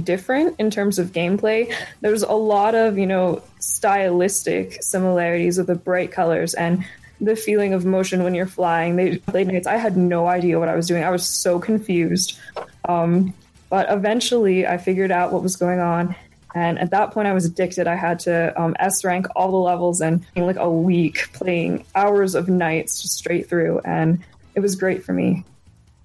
different 0.04 0.56
in 0.60 0.70
terms 0.70 1.00
of 1.00 1.12
gameplay. 1.12 1.74
There's 2.02 2.24
a 2.24 2.34
lot 2.34 2.76
of, 2.76 2.98
you 2.98 3.08
know, 3.08 3.42
stylistic 3.60 4.82
similarities 4.84 5.58
with 5.58 5.68
the 5.68 5.76
bright 5.76 6.12
colors 6.12 6.54
and 6.54 6.86
the 7.22 7.36
feeling 7.36 7.74
of 7.74 7.86
motion 7.86 8.24
when 8.24 8.34
you're 8.34 8.46
flying. 8.46 8.96
They 8.96 9.18
played 9.18 9.48
Nights. 9.48 9.68
I 9.68 9.78
had 9.78 9.98
no 9.98 10.28
idea 10.28 10.60
what 10.60 10.70
I 10.70 10.76
was 10.76 10.88
doing. 10.88 11.04
I 11.04 11.10
was 11.10 11.28
so 11.28 11.60
confused. 11.60 12.38
Um, 12.88 13.34
but 13.70 13.88
eventually 13.90 14.66
I 14.66 14.78
figured 14.78 15.12
out 15.12 15.32
what 15.32 15.44
was 15.44 15.56
going 15.56 15.80
on. 15.80 16.16
And 16.56 16.80
at 16.80 16.90
that 16.92 17.12
point, 17.12 17.28
I 17.28 17.34
was 17.34 17.46
addicted. 17.46 17.86
I 17.86 17.96
had 17.96 18.20
to 18.22 18.60
um, 18.60 18.76
S 18.80 19.04
rank 19.04 19.28
all 19.36 19.52
the 19.52 19.58
levels 19.58 20.02
and 20.02 20.26
in 20.36 20.46
like 20.46 20.56
a 20.56 20.70
week 20.70 21.32
playing 21.34 21.86
hours 21.94 22.34
of 22.34 22.50
nights 22.50 23.02
just 23.02 23.18
straight 23.18 23.48
through. 23.48 23.82
And 23.86 24.24
it 24.56 24.62
was 24.62 24.76
great 24.76 25.04
for 25.04 25.14
me. 25.14 25.46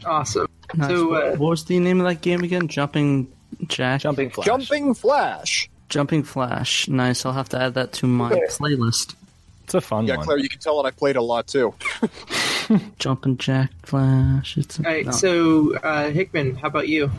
Awesome. 0.05 0.47
Nice. 0.75 0.91
So, 0.91 1.09
what, 1.09 1.25
uh, 1.25 1.37
what 1.37 1.51
was 1.51 1.65
the 1.65 1.79
name 1.79 2.01
of 2.01 2.07
that 2.07 2.21
game 2.21 2.43
again? 2.43 2.69
Jumping 2.69 3.33
Jack. 3.67 4.01
jumping 4.03 4.31
flash. 4.31 4.47
Jumping 4.47 4.95
Flash. 4.95 5.69
Jumping 5.89 6.23
Flash. 6.23 6.89
Nice. 6.89 7.25
I'll 7.27 7.33
have 7.33 7.49
to 7.51 7.61
add 7.61 7.75
that 7.75 7.93
to 7.95 8.07
my 8.07 8.33
Okay. 8.33 8.41
playlist. 8.49 9.15
It's 9.65 9.75
a 9.75 9.81
fun 9.81 10.07
Yeah, 10.07 10.17
one. 10.17 10.21
Yeah, 10.21 10.25
Claire, 10.27 10.39
you 10.39 10.49
can 10.49 10.59
tell 10.61 10.83
that 10.83 10.89
I 10.89 10.91
played 10.91 11.17
a 11.17 11.23
lot 11.23 11.47
too. 11.47 11.75
Jumping 12.99 13.37
Jack 13.39 13.71
Flash. 13.83 14.57
It's 14.57 14.79
a, 14.79 14.87
All 14.87 14.93
right, 14.93 15.07
no. 15.07 15.13
so 15.13 15.77
uh, 15.77 16.11
Hickman, 16.11 16.57
how 16.57 16.69
about 16.69 16.89
you? 16.89 17.11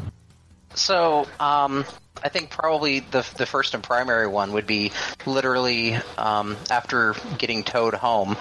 So, 0.75 1.27
um, 1.39 1.86
I 2.24 2.30
think 2.30 2.50
probably 2.50 3.00
the 3.00 3.25
the 3.38 3.46
first 3.46 3.74
and 3.74 3.84
primary 3.84 4.27
one 4.27 4.51
would 4.54 4.68
be 4.68 4.92
literally 5.25 5.96
um, 6.18 6.58
after 6.70 7.15
getting 7.38 7.63
towed 7.63 7.94
home 7.94 8.36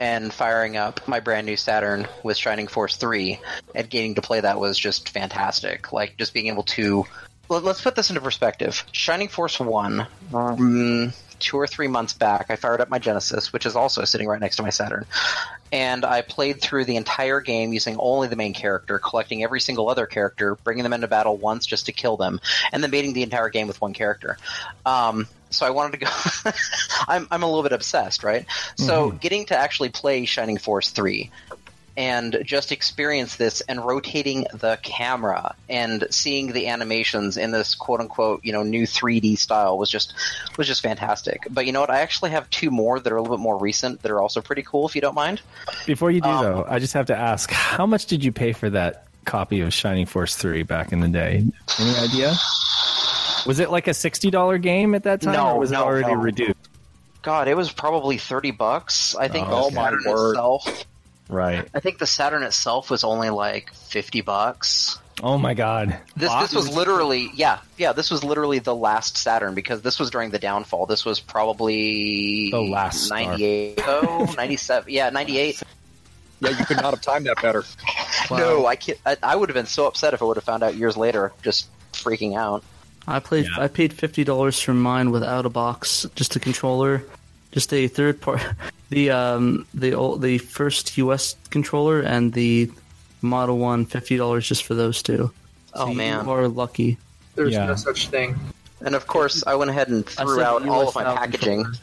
and 0.00 0.32
firing 0.32 0.76
up 0.76 1.06
my 1.08 1.20
brand 1.20 1.46
new 1.46 1.56
Saturn 1.56 2.06
with 2.22 2.36
Shining 2.36 2.66
Force 2.66 2.96
3 2.96 3.38
and 3.74 3.88
getting 3.88 4.14
to 4.16 4.20
play 4.22 4.40
that 4.40 4.58
was 4.60 4.78
just 4.78 5.08
fantastic. 5.10 5.92
Like 5.92 6.16
just 6.18 6.34
being 6.34 6.48
able 6.48 6.64
to 6.64 7.06
let- 7.48 7.64
let's 7.64 7.80
put 7.80 7.94
this 7.94 8.10
into 8.10 8.20
perspective. 8.20 8.84
Shining 8.92 9.28
Force 9.28 9.58
1 9.60 10.06
mm, 10.32 11.12
two 11.38 11.56
or 11.58 11.66
three 11.66 11.86
months 11.88 12.12
back, 12.14 12.46
I 12.48 12.56
fired 12.56 12.80
up 12.80 12.88
my 12.88 12.98
Genesis, 12.98 13.52
which 13.52 13.66
is 13.66 13.76
also 13.76 14.04
sitting 14.04 14.26
right 14.26 14.40
next 14.40 14.56
to 14.56 14.62
my 14.62 14.70
Saturn, 14.70 15.04
and 15.70 16.04
I 16.04 16.22
played 16.22 16.60
through 16.60 16.86
the 16.86 16.96
entire 16.96 17.40
game 17.40 17.72
using 17.72 17.96
only 17.98 18.28
the 18.28 18.36
main 18.36 18.54
character, 18.54 18.98
collecting 18.98 19.42
every 19.42 19.60
single 19.60 19.88
other 19.88 20.06
character, 20.06 20.54
bringing 20.64 20.82
them 20.82 20.92
into 20.92 21.08
battle 21.08 21.36
once 21.36 21.66
just 21.66 21.86
to 21.86 21.92
kill 21.92 22.16
them, 22.16 22.40
and 22.72 22.82
then 22.82 22.90
beating 22.90 23.12
the 23.12 23.22
entire 23.22 23.50
game 23.50 23.66
with 23.66 23.80
one 23.80 23.92
character. 23.92 24.38
Um, 24.86 25.26
so 25.50 25.66
I 25.66 25.70
wanted 25.70 25.98
to 26.00 26.06
go. 26.06 26.50
I'm 27.08 27.28
I'm 27.30 27.42
a 27.42 27.46
little 27.46 27.62
bit 27.62 27.72
obsessed, 27.72 28.24
right? 28.24 28.46
So 28.76 29.10
getting 29.10 29.46
to 29.46 29.56
actually 29.56 29.90
play 29.90 30.24
Shining 30.24 30.58
Force 30.58 30.90
three 30.90 31.30
and 31.96 32.38
just 32.44 32.72
experience 32.72 33.36
this 33.36 33.60
and 33.62 33.84
rotating 33.84 34.46
the 34.52 34.78
camera 34.82 35.54
and 35.68 36.06
seeing 36.10 36.52
the 36.52 36.68
animations 36.68 37.36
in 37.36 37.50
this 37.52 37.74
quote 37.74 38.00
unquote 38.00 38.44
you 38.44 38.52
know 38.52 38.62
new 38.62 38.82
3D 38.84 39.38
style 39.38 39.78
was 39.78 39.90
just 39.90 40.12
was 40.58 40.66
just 40.66 40.82
fantastic. 40.82 41.46
But 41.50 41.66
you 41.66 41.72
know 41.72 41.80
what? 41.80 41.90
I 41.90 42.00
actually 42.00 42.30
have 42.32 42.48
two 42.50 42.70
more 42.70 43.00
that 43.00 43.12
are 43.12 43.16
a 43.16 43.22
little 43.22 43.36
bit 43.36 43.42
more 43.42 43.56
recent 43.58 44.02
that 44.02 44.10
are 44.10 44.20
also 44.20 44.40
pretty 44.40 44.62
cool. 44.62 44.86
If 44.86 44.94
you 44.94 45.00
don't 45.00 45.14
mind. 45.14 45.40
Before 45.86 46.10
you 46.10 46.20
do 46.20 46.28
Um, 46.28 46.42
though, 46.44 46.66
I 46.68 46.78
just 46.78 46.92
have 46.94 47.06
to 47.06 47.16
ask, 47.16 47.50
how 47.50 47.86
much 47.86 48.06
did 48.06 48.22
you 48.24 48.32
pay 48.32 48.52
for 48.52 48.68
that 48.70 49.06
copy 49.24 49.60
of 49.60 49.72
Shining 49.74 50.06
Force 50.06 50.36
3 50.36 50.62
back 50.62 50.92
in 50.92 51.00
the 51.00 51.08
day? 51.08 51.44
Any 51.80 51.96
idea? 51.96 52.34
Was 53.46 53.58
it 53.60 53.70
like 53.70 53.86
a 53.86 53.92
$60 53.92 54.60
game 54.60 54.94
at 54.94 55.04
that 55.04 55.20
time 55.22 55.32
No, 55.34 55.48
or 55.54 55.58
was 55.60 55.70
no, 55.70 55.80
it 55.80 55.84
already 55.84 56.14
no. 56.14 56.20
reduced? 56.20 56.54
God, 57.22 57.48
it 57.48 57.56
was 57.56 57.72
probably 57.72 58.18
thirty 58.18 58.52
bucks. 58.52 59.16
I 59.16 59.26
think 59.26 59.48
Oh, 59.50 59.68
the 59.70 59.74
my 59.76 59.90
Saturn 59.90 60.04
word. 60.06 60.30
itself. 60.30 60.84
Right. 61.28 61.68
I 61.74 61.80
think 61.80 61.98
the 61.98 62.06
Saturn 62.06 62.42
itself 62.42 62.90
was 62.90 63.04
only 63.04 63.30
like 63.30 63.72
fifty 63.72 64.20
bucks. 64.20 64.98
Oh 65.22 65.38
my 65.38 65.54
god. 65.54 65.98
This 66.16 66.32
this 66.34 66.54
was 66.54 66.68
literally 66.74 67.30
yeah 67.34 67.60
yeah 67.78 67.92
this 67.92 68.10
was 68.10 68.22
literally 68.22 68.58
the 68.58 68.74
last 68.74 69.16
Saturn 69.16 69.54
because 69.54 69.82
this 69.82 69.98
was 69.98 70.10
during 70.10 70.30
the 70.30 70.38
downfall. 70.38 70.86
This 70.86 71.04
was 71.04 71.20
probably 71.20 72.50
The 72.50 72.60
last 72.60 73.04
star. 73.06 73.20
98 73.20 73.80
oh 73.86 74.34
97 74.36 74.92
yeah 74.92 75.10
98 75.10 75.62
Yeah, 76.40 76.50
you 76.50 76.64
could 76.66 76.76
not 76.76 76.92
have 76.92 77.00
timed 77.00 77.26
that 77.26 77.40
better. 77.40 77.64
no 78.30 78.66
I, 78.66 78.76
can't, 78.76 78.98
I 79.06 79.16
I 79.22 79.36
would 79.36 79.48
have 79.48 79.54
been 79.54 79.66
so 79.66 79.86
upset 79.86 80.12
if 80.12 80.20
I 80.20 80.26
would 80.26 80.36
have 80.36 80.44
found 80.44 80.62
out 80.62 80.74
years 80.74 80.96
later 80.96 81.32
just 81.42 81.68
freaking 81.92 82.36
out 82.36 82.62
I 83.08 83.20
played. 83.20 83.44
Yeah. 83.46 83.64
I 83.64 83.68
paid 83.68 83.92
fifty 83.92 84.24
dollars 84.24 84.60
for 84.60 84.74
mine 84.74 85.10
without 85.12 85.46
a 85.46 85.48
box, 85.48 86.06
just 86.16 86.34
a 86.34 86.40
controller, 86.40 87.04
just 87.56 87.72
a 87.72 87.88
third 87.88 88.20
part. 88.20 88.42
The 88.88 89.10
um 89.10 89.66
the 89.74 89.94
old, 89.94 90.22
the 90.22 90.38
first 90.38 90.96
US 90.98 91.34
controller 91.50 91.98
and 92.02 92.32
the 92.32 92.70
Model 93.20 93.58
One 93.58 93.84
fifty 93.84 94.16
dollars 94.16 94.46
just 94.46 94.62
for 94.62 94.74
those 94.76 95.02
two. 95.02 95.32
oh 95.74 95.92
man 95.92 96.24
you 96.24 96.30
are 96.30 96.46
lucky. 96.46 96.96
There's 97.34 97.52
Yeah. 97.54 97.66
no 97.66 97.74
such 97.74 98.06
thing. 98.14 98.38
and 98.86 98.94
of 98.94 99.08
course 99.08 99.42
I 99.44 99.56
went 99.56 99.70
ahead 99.72 99.88
and 99.88 100.06
threw 100.06 100.40
out 100.40 100.68
all 100.68 100.86
of 100.88 100.94
my 100.94 101.02
packaging 101.02 101.64
controller. 101.64 101.80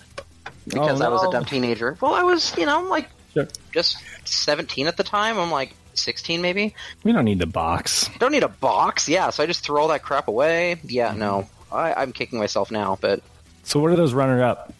because 0.69 1.01
Oh, 1.01 1.05
I 1.05 1.09
was 1.09 1.23
a 1.27 1.31
dumb 1.35 1.43
teenager 1.43 1.97
well 1.99 2.13
I 2.13 2.23
was 2.23 2.55
you 2.57 2.65
know 2.65 2.83
like 2.83 3.09
Sure. 3.33 3.47
just 3.73 3.97
17 4.23 4.87
at 4.87 4.95
the 4.95 5.03
time 5.03 5.37
I'm 5.37 5.51
like 5.51 5.75
16 5.95 6.41
maybe 6.41 6.73
We 7.03 7.11
don't 7.11 7.25
need 7.25 7.39
the 7.39 7.47
box. 7.63 8.09
don't 8.19 8.31
need 8.31 8.43
a 8.43 8.55
box 8.71 9.09
yeah 9.09 9.29
so 9.29 9.43
I 9.43 9.45
just 9.45 9.59
threw 9.65 9.77
all 9.77 9.89
that 9.89 10.03
crap 10.03 10.29
away 10.29 10.77
yeah 10.85 11.11
no 11.13 11.49
I, 11.69 11.93
I'm 11.99 12.13
kicking 12.13 12.39
myself 12.39 12.71
now 12.71 12.97
but 13.01 13.19
So 13.63 13.81
what 13.81 13.91
are 13.91 13.97
those 13.97 14.13
runner 14.13 14.41
up? 14.41 14.71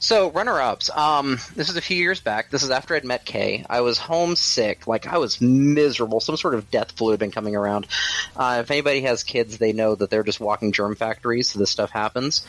So 0.00 0.30
runner-ups. 0.30 0.90
Um, 0.90 1.38
this 1.54 1.68
is 1.68 1.76
a 1.76 1.80
few 1.80 1.96
years 1.96 2.20
back. 2.20 2.50
This 2.50 2.62
is 2.62 2.70
after 2.70 2.94
I'd 2.94 3.04
met 3.04 3.24
Kay. 3.24 3.64
I 3.68 3.80
was 3.80 3.98
homesick, 3.98 4.86
like 4.86 5.06
I 5.06 5.18
was 5.18 5.40
miserable. 5.40 6.20
Some 6.20 6.36
sort 6.36 6.54
of 6.54 6.70
death 6.70 6.92
flu 6.92 7.10
had 7.10 7.20
been 7.20 7.30
coming 7.30 7.56
around. 7.56 7.86
Uh, 8.34 8.58
if 8.62 8.70
anybody 8.70 9.02
has 9.02 9.22
kids, 9.22 9.58
they 9.58 9.72
know 9.72 9.94
that 9.94 10.10
they're 10.10 10.22
just 10.22 10.40
walking 10.40 10.72
germ 10.72 10.96
factories. 10.96 11.50
So 11.50 11.58
this 11.58 11.70
stuff 11.70 11.90
happens. 11.90 12.46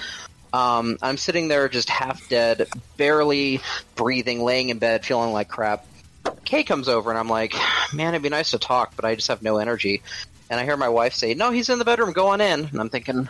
Um, 0.53 0.97
I'm 1.01 1.17
sitting 1.17 1.49
there 1.49 1.67
just 1.69 1.89
half 1.89 2.29
dead, 2.29 2.67
barely 2.95 3.59
breathing, 3.95 4.43
laying 4.43 4.69
in 4.69 4.79
bed, 4.79 5.05
feeling 5.05 5.33
like 5.33 5.49
crap. 5.49 5.85
Kay 6.45 6.63
comes 6.63 6.87
over 6.87 7.09
and 7.09 7.19
I'm 7.19 7.29
like, 7.29 7.53
man, 7.93 8.13
it'd 8.13 8.23
be 8.23 8.29
nice 8.29 8.51
to 8.51 8.59
talk, 8.59 8.95
but 8.95 9.05
I 9.05 9.15
just 9.15 9.27
have 9.27 9.41
no 9.41 9.57
energy. 9.57 10.01
And 10.49 10.59
I 10.59 10.63
hear 10.63 10.77
my 10.77 10.89
wife 10.89 11.13
say, 11.13 11.33
no, 11.33 11.51
he's 11.51 11.69
in 11.69 11.79
the 11.79 11.85
bedroom, 11.85 12.13
go 12.13 12.27
on 12.27 12.39
in. 12.39 12.65
And 12.65 12.79
I'm 12.79 12.89
thinking, 12.89 13.29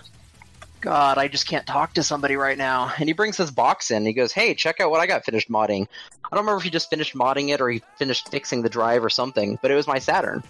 God, 0.80 1.18
I 1.18 1.28
just 1.28 1.48
can't 1.48 1.66
talk 1.66 1.94
to 1.94 2.04
somebody 2.04 2.36
right 2.36 2.58
now. 2.58 2.92
And 2.98 3.10
he 3.10 3.14
brings 3.14 3.38
this 3.38 3.52
box 3.52 3.92
in. 3.92 4.06
He 4.06 4.14
goes, 4.14 4.32
Hey, 4.32 4.54
check 4.54 4.80
out 4.80 4.92
what 4.92 5.00
I 5.00 5.08
got 5.08 5.26
finished 5.26 5.50
modding. 5.50 5.88
I 6.24 6.36
don't 6.36 6.46
remember 6.46 6.58
if 6.58 6.64
he 6.64 6.70
just 6.70 6.90
finished 6.90 7.16
modding 7.16 7.50
it 7.50 7.62
or 7.62 7.70
he 7.70 7.82
finished 7.98 8.30
fixing 8.30 8.62
the 8.62 8.70
drive 8.70 9.04
or 9.04 9.10
something, 9.10 9.58
but 9.62 9.72
it 9.72 9.76
was 9.76 9.88
my 9.88 10.00
Saturn. 10.00 10.44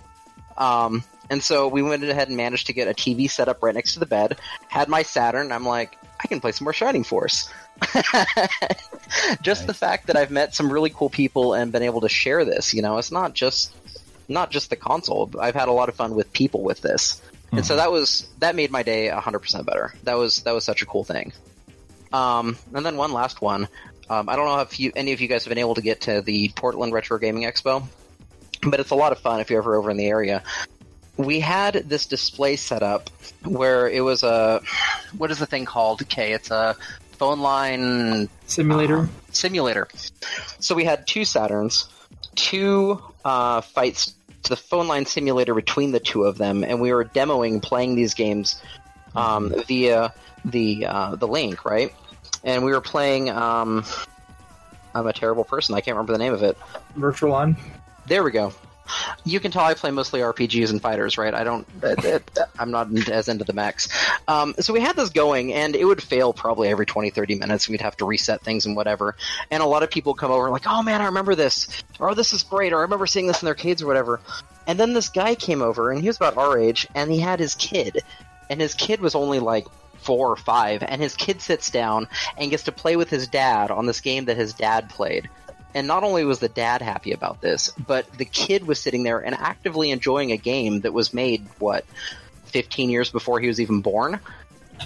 Um, 0.58 1.04
and 1.30 1.44
so 1.44 1.68
we 1.68 1.82
went 1.82 2.04
ahead 2.04 2.28
and 2.30 2.38
managed 2.38 2.68
to 2.68 2.74
get 2.74 2.88
a 2.88 2.94
TV 2.94 3.30
set 3.30 3.48
up 3.48 3.62
right 3.62 3.76
next 3.76 3.94
to 3.94 4.00
the 4.00 4.06
bed. 4.06 4.40
Had 4.68 4.90
my 4.90 5.04
Saturn. 5.04 5.52
I'm 5.52 5.66
like, 5.66 5.98
I 6.20 6.28
can 6.28 6.40
play 6.40 6.52
some 6.52 6.66
more 6.66 6.74
Shining 6.74 7.04
Force. 7.04 7.50
just 9.42 9.68
the 9.68 9.74
fact 9.74 10.08
that 10.08 10.16
I've 10.16 10.32
met 10.32 10.56
some 10.56 10.72
really 10.72 10.90
cool 10.90 11.10
people 11.10 11.54
and 11.54 11.72
been 11.72 11.84
able 11.84 12.02
to 12.02 12.10
share 12.10 12.44
this, 12.44 12.74
you 12.74 12.82
know, 12.82 12.98
it's 12.98 13.12
not 13.12 13.34
just 13.34 13.74
not 14.28 14.52
just 14.52 14.70
the 14.70 14.76
console. 14.76 15.30
I've 15.40 15.56
had 15.56 15.68
a 15.68 15.72
lot 15.72 15.90
of 15.90 15.96
fun 15.96 16.16
with 16.16 16.34
people 16.34 16.64
with 16.64 16.82
this. 16.82 17.22
And 17.52 17.66
so 17.66 17.76
that 17.78 17.92
was 17.92 18.28
that 18.40 18.56
made 18.56 18.72
my 18.72 18.84
day 18.84 19.10
100% 19.10 19.66
better. 19.66 19.94
That 20.04 20.16
was 20.16 20.42
that 20.44 20.54
was 20.54 20.64
such 20.64 20.82
a 20.82 20.86
cool 20.86 21.04
thing. 21.04 21.32
Um, 22.12 22.58
and 22.74 22.86
then 22.86 22.98
one 22.98 23.12
last 23.14 23.42
one. 23.42 23.68
Um, 24.10 24.30
I 24.30 24.36
don't 24.36 24.46
know 24.46 24.60
if 24.62 24.80
you 24.80 24.92
any 24.96 25.14
of 25.14 25.22
you 25.22 25.28
guys 25.28 25.44
have 25.44 25.50
been 25.50 25.58
able 25.58 25.76
to 25.76 25.82
get 25.82 26.02
to 26.02 26.22
the 26.22 26.50
Portland 26.56 26.94
Retro 26.94 27.18
Gaming 27.18 27.44
Expo, 27.44 27.84
but 28.64 28.80
it's 28.80 28.92
a 28.92 28.96
lot 28.96 29.12
of 29.12 29.20
fun 29.20 29.40
if 29.40 29.50
you're 29.50 29.60
ever 29.60 29.76
over 29.76 29.90
in 29.92 29.98
the 29.98 30.08
area. 30.08 30.44
We 31.18 31.40
had 31.40 31.74
this 31.74 32.06
display 32.06 32.56
set 32.58 32.84
up 32.84 33.10
where 33.44 33.90
it 33.90 34.02
was 34.02 34.24
a 34.24 34.62
what 35.18 35.32
is 35.32 35.40
the 35.40 35.46
thing 35.46 35.66
called? 35.66 36.02
Okay, 36.04 36.34
it's 36.34 36.52
a 36.52 36.76
phone 37.14 37.40
line 37.40 38.30
Simulator. 38.46 39.10
simulator. 39.32 39.88
So 40.60 40.76
we 40.76 40.86
had 40.86 41.08
two 41.08 41.22
Saturns, 41.22 41.88
two 42.36 43.02
uh, 43.26 43.62
fights 43.62 44.14
the 44.48 44.56
phone 44.56 44.88
line 44.88 45.06
simulator 45.06 45.54
between 45.54 45.92
the 45.92 46.00
two 46.00 46.24
of 46.24 46.38
them, 46.38 46.64
and 46.64 46.82
we 46.82 46.94
were 46.94 47.06
demoing 47.06 47.62
playing 47.62 47.96
these 47.96 48.14
games 48.14 48.62
um, 49.16 49.54
via 49.68 50.14
the 50.46 50.86
uh, 50.86 51.16
the 51.16 51.28
link, 51.28 51.66
right? 51.66 51.94
And 52.44 52.64
we 52.64 52.72
were 52.72 52.82
playing. 52.82 53.30
Um, 53.30 53.86
I'm 54.96 55.08
a 55.08 55.14
terrible 55.14 55.44
person. 55.44 55.76
I 55.76 55.82
can't 55.82 55.96
remember 55.96 56.14
the 56.14 56.20
name 56.20 56.34
of 56.34 56.44
it. 56.44 56.58
Virtual 56.96 57.34
on. 57.34 57.56
There 58.08 58.24
we 58.24 58.32
go. 58.32 58.54
You 59.24 59.40
can 59.40 59.52
tell 59.52 59.64
I 59.64 59.74
play 59.74 59.92
mostly 59.92 60.22
RPGs 60.22 60.70
and 60.70 60.82
fighters, 60.82 61.18
right? 61.18 61.34
I 61.34 61.44
don't. 61.44 61.68
uh, 61.84 61.96
uh, 62.04 62.20
I'm 62.60 62.72
not 62.72 62.88
as 63.10 63.28
into 63.28 63.44
the 63.44 63.54
mechs. 63.54 63.88
Um, 64.28 64.56
so 64.60 64.74
we 64.74 64.80
had 64.80 64.96
this 64.96 65.10
going, 65.10 65.54
and 65.54 65.76
it 65.76 65.86
would 65.86 66.02
fail 66.02 66.34
probably 66.34 66.70
every 66.70 66.86
20, 66.86 67.10
30 67.10 67.36
minutes. 67.36 67.70
We'd 67.70 67.82
have 67.82 67.98
to 67.98 68.06
reset 68.06 68.42
things 68.42 68.66
and 68.66 68.76
whatever. 68.76 69.16
And 69.52 69.62
a 69.62 69.66
lot 69.66 69.84
of 69.84 69.92
people 69.92 70.14
come 70.14 70.32
over 70.32 70.50
like, 70.50 70.68
"Oh 70.68 70.82
man, 70.84 71.02
I 71.02 71.06
remember 71.06 71.36
this," 71.36 71.84
or 72.00 72.16
"This 72.16 72.34
is 72.34 72.44
great," 72.44 72.74
or 72.74 72.80
"I 72.80 72.82
remember 72.82 73.08
seeing 73.08 73.28
this 73.28 73.42
in 73.42 73.46
their 73.46 73.56
kids 73.56 73.82
or 73.82 73.88
whatever." 73.88 74.22
And 74.66 74.80
then 74.80 74.94
this 74.94 75.10
guy 75.10 75.36
came 75.36 75.62
over, 75.62 75.92
and 75.92 76.02
he 76.02 76.08
was 76.08 76.18
about 76.18 76.38
our 76.38 76.58
age, 76.58 76.88
and 76.94 77.12
he 77.12 77.20
had 77.20 77.40
his 77.40 77.56
kid, 77.56 78.04
and 78.50 78.60
his 78.60 78.74
kid 78.74 79.00
was 79.00 79.16
only 79.16 79.40
like 79.40 79.66
four 80.00 80.32
or 80.32 80.36
five, 80.36 80.84
and 80.84 81.02
his 81.02 81.16
kid 81.16 81.42
sits 81.42 81.70
down 81.70 82.08
and 82.38 82.50
gets 82.52 82.64
to 82.64 82.72
play 82.72 82.96
with 82.96 83.10
his 83.10 83.28
dad 83.28 83.72
on 83.72 83.86
this 83.86 84.02
game 84.02 84.26
that 84.26 84.38
his 84.38 84.54
dad 84.54 84.90
played. 84.90 85.30
And 85.74 85.88
not 85.88 86.04
only 86.04 86.24
was 86.26 86.40
the 86.40 86.50
dad 86.50 86.82
happy 86.82 87.12
about 87.12 87.42
this, 87.42 87.72
but 87.72 88.12
the 88.14 88.26
kid 88.26 88.66
was 88.66 88.80
sitting 88.80 89.04
there 89.04 89.20
and 89.20 89.36
actively 89.36 89.92
enjoying 89.92 90.32
a 90.32 90.38
game 90.38 90.82
that 90.82 90.94
was 90.94 91.14
made, 91.14 91.46
what, 91.60 91.86
15 92.46 92.90
years 92.90 93.12
before 93.12 93.40
he 93.40 93.48
was 93.48 93.62
even 93.62 93.82
born? 93.82 94.20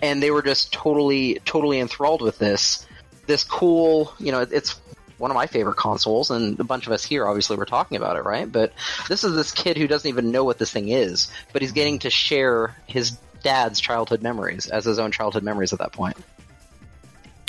And 0.02 0.22
they 0.22 0.32
were 0.32 0.41
just 0.41 0.74
totally, 0.74 1.39
totally 1.46 1.80
enthralled 1.80 2.22
with 2.22 2.38
this. 2.39 2.86
This 3.28 3.44
cool, 3.44 4.13
you 4.20 4.32
know, 4.32 4.41
it's 4.41 4.80
one 5.17 5.32
of 5.32 5.36
my 5.36 5.46
favorite 5.46 5.78
consoles, 5.78 6.32
and 6.32 6.60
a 6.60 6.63
bunch 6.63 6.88
of 6.88 6.94
us 6.94 7.06
here 7.06 7.28
obviously 7.28 7.56
were 7.56 7.65
talking 7.65 7.96
about 7.96 8.17
it, 8.17 8.26
right? 8.26 8.52
But 8.52 8.74
this 9.08 9.24
is 9.24 9.36
this 9.36 9.52
kid 9.52 9.78
who 9.78 9.88
doesn't 9.88 10.10
even 10.10 10.32
know 10.32 10.44
what 10.44 10.58
this 10.58 10.72
thing 10.72 10.89
is, 10.89 11.32
but 11.54 11.62
he's 11.62 11.72
getting 11.72 12.00
to 12.00 12.10
share 12.10 12.76
his 12.88 13.12
dad's 13.44 13.80
childhood 13.80 14.22
memories 14.22 14.67
as 14.67 14.84
his 14.84 15.00
own 15.00 15.12
childhood 15.12 15.44
memories 15.44 15.74
at 15.74 15.80
that 15.80 15.94
point. 15.94 16.17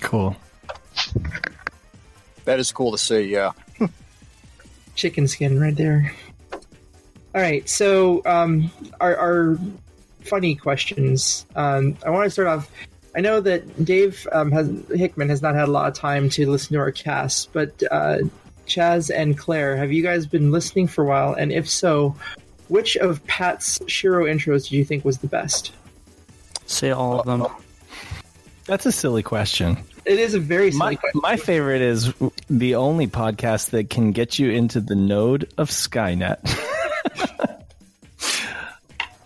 Cool. 0.02 0.36
That 2.44 2.58
is 2.58 2.72
cool 2.72 2.92
to 2.92 2.98
see. 2.98 3.22
Yeah. 3.22 3.52
chicken 4.94 5.28
skin 5.28 5.60
right 5.60 5.74
there. 5.74 6.12
All 7.34 7.40
right, 7.40 7.66
so 7.66 8.22
um, 8.26 8.70
our, 9.00 9.16
our 9.16 9.58
funny 10.24 10.54
questions. 10.54 11.46
Um, 11.56 11.96
I 12.04 12.10
want 12.10 12.26
to 12.26 12.30
start 12.30 12.48
off. 12.48 12.70
I 13.16 13.20
know 13.20 13.40
that 13.40 13.84
Dave 13.84 14.26
um, 14.32 14.50
has 14.52 14.70
Hickman 14.94 15.28
has 15.30 15.40
not 15.40 15.54
had 15.54 15.68
a 15.68 15.70
lot 15.70 15.88
of 15.88 15.94
time 15.94 16.28
to 16.30 16.50
listen 16.50 16.74
to 16.74 16.78
our 16.78 16.92
cast, 16.92 17.52
but 17.52 17.82
uh, 17.90 18.18
Chaz 18.66 19.10
and 19.14 19.36
Claire, 19.36 19.76
have 19.76 19.92
you 19.92 20.02
guys 20.02 20.26
been 20.26 20.50
listening 20.50 20.86
for 20.86 21.04
a 21.04 21.06
while? 21.06 21.32
And 21.32 21.52
if 21.52 21.68
so, 21.68 22.14
which 22.68 22.96
of 22.96 23.24
Pat's 23.26 23.80
Shiro 23.86 24.24
intros 24.24 24.68
do 24.68 24.76
you 24.76 24.84
think 24.84 25.04
was 25.04 25.18
the 25.18 25.26
best? 25.26 25.72
Say 26.66 26.90
all 26.90 27.20
of 27.20 27.26
them. 27.26 27.46
That's 28.66 28.86
a 28.86 28.92
silly 28.92 29.22
question. 29.22 29.76
It 30.04 30.18
is 30.18 30.34
a 30.34 30.40
very 30.40 30.70
silly 30.70 30.78
My, 30.78 30.94
question. 30.96 31.20
my 31.22 31.36
favorite 31.36 31.82
is 31.82 32.12
the 32.48 32.74
only 32.76 33.06
podcast 33.06 33.70
that 33.70 33.90
can 33.90 34.12
get 34.12 34.38
you 34.38 34.50
into 34.50 34.80
the 34.80 34.94
node 34.94 35.52
of 35.58 35.70
Skynet. 35.70 36.38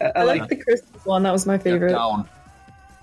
I, 0.00 0.04
I 0.04 0.12
I 0.16 0.22
like 0.24 0.40
like 0.42 0.50
the 0.50 0.56
Christmas 0.56 1.04
one. 1.04 1.22
That 1.22 1.32
was 1.32 1.46
my 1.46 1.58
favorite. 1.58 1.92
Down. 1.92 2.28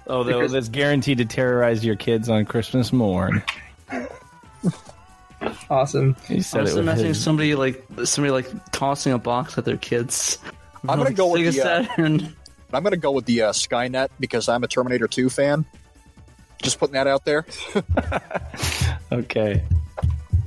oh, 0.07 0.23
that- 0.23 0.51
that's 0.51 0.69
guaranteed 0.69 1.17
to 1.19 1.25
terrorize 1.25 1.83
your 1.83 1.95
kids 1.95 2.29
on 2.29 2.45
Christmas 2.45 2.93
morn. 2.93 3.43
awesome. 5.69 6.15
He 6.27 6.37
I 6.37 6.39
said 6.39 6.61
was 6.61 6.71
it 6.71 6.75
with 6.75 6.83
imagining 6.83 7.07
his- 7.09 7.23
somebody 7.23 7.55
like 7.55 7.83
somebody 8.05 8.31
like 8.31 8.71
tossing 8.71 9.13
a 9.13 9.17
box 9.19 9.57
at 9.57 9.65
their 9.65 9.77
kids. 9.77 10.37
I'm 10.87 10.97
gonna 10.97 11.13
go 11.13 11.31
with 11.31 11.55
the, 11.55 11.61
uh, 11.61 11.85
I'm 12.73 12.81
going 12.83 12.91
to 12.91 12.97
go 12.97 13.11
with 13.11 13.25
the 13.25 13.43
uh, 13.43 13.51
Skynet 13.51 14.09
because 14.19 14.49
I'm 14.49 14.63
a 14.63 14.67
Terminator 14.67 15.07
2 15.07 15.29
fan. 15.29 15.63
Just 16.63 16.79
putting 16.79 16.93
that 16.93 17.07
out 17.07 17.25
there. 17.25 17.45
Okay. 19.11 19.63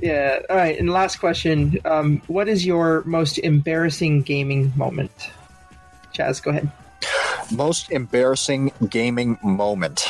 Yeah. 0.01 0.39
All 0.49 0.57
right. 0.57 0.77
And 0.77 0.89
last 0.89 1.17
question: 1.17 1.79
um, 1.85 2.21
What 2.27 2.49
is 2.49 2.65
your 2.65 3.01
most 3.05 3.37
embarrassing 3.37 4.23
gaming 4.23 4.73
moment? 4.75 5.11
Chaz, 6.13 6.43
go 6.43 6.51
ahead. 6.51 6.69
Most 7.49 7.91
embarrassing 7.91 8.73
gaming 8.89 9.37
moment. 9.41 10.05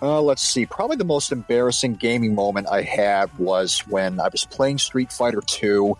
Uh, 0.00 0.20
let's 0.22 0.42
see. 0.42 0.64
Probably 0.64 0.96
the 0.96 1.04
most 1.04 1.32
embarrassing 1.32 1.94
gaming 1.94 2.34
moment 2.34 2.66
I 2.70 2.82
had 2.82 3.36
was 3.38 3.80
when 3.80 4.20
I 4.20 4.28
was 4.28 4.44
playing 4.44 4.78
Street 4.78 5.12
Fighter 5.12 5.40
2, 5.40 5.96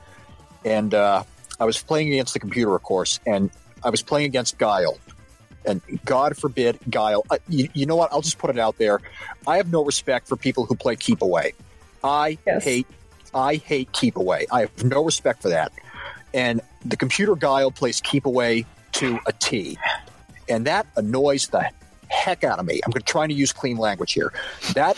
and 0.65 0.95
uh, 0.95 1.25
I 1.61 1.65
was 1.65 1.83
playing 1.83 2.09
against 2.13 2.33
the 2.35 2.41
computer, 2.41 2.75
of 2.75 2.83
course, 2.83 3.21
and 3.27 3.51
I 3.83 3.91
was 3.91 4.03
playing 4.03 4.27
against 4.27 4.59
Guile. 4.59 4.99
And 5.67 5.81
God 6.05 6.37
forbid, 6.37 6.79
Guile. 6.91 7.25
Uh, 7.31 7.39
you, 7.49 7.69
you 7.75 7.87
know 7.87 7.97
what? 7.97 8.13
I'll 8.13 8.21
just 8.23 8.39
put 8.39 8.51
it 8.51 8.59
out 8.59 8.79
there. 8.79 9.01
I 9.47 9.57
have 9.57 9.71
no 9.73 9.85
respect 9.85 10.29
for 10.29 10.37
people 10.37 10.67
who 10.67 10.75
play 10.75 10.97
Keep 10.97 11.23
Away. 11.23 11.53
I 12.03 12.39
Yes. 12.47 12.65
hate. 12.65 12.87
I 13.33 13.57
hate 13.57 13.91
Keep 13.93 14.17
Away. 14.17 14.47
I 14.53 14.61
have 14.61 14.85
no 14.85 15.05
respect 15.05 15.43
for 15.43 15.49
that. 15.49 15.73
And 16.33 16.61
the 16.85 16.97
computer 16.97 17.35
Guile 17.35 17.71
plays 17.71 18.01
Keep 18.01 18.27
Away 18.27 18.67
to 18.93 19.19
a 19.27 19.33
T, 19.33 19.79
and 20.49 20.67
that 20.67 20.87
annoys 20.97 21.49
the 21.49 21.69
heck 22.09 22.45
out 22.45 22.59
of 22.59 22.67
me. 22.67 22.81
I'm 22.85 22.93
trying 23.03 23.29
to 23.31 23.35
use 23.35 23.53
clean 23.53 23.77
language 23.77 24.13
here. 24.13 24.33
That 24.75 24.97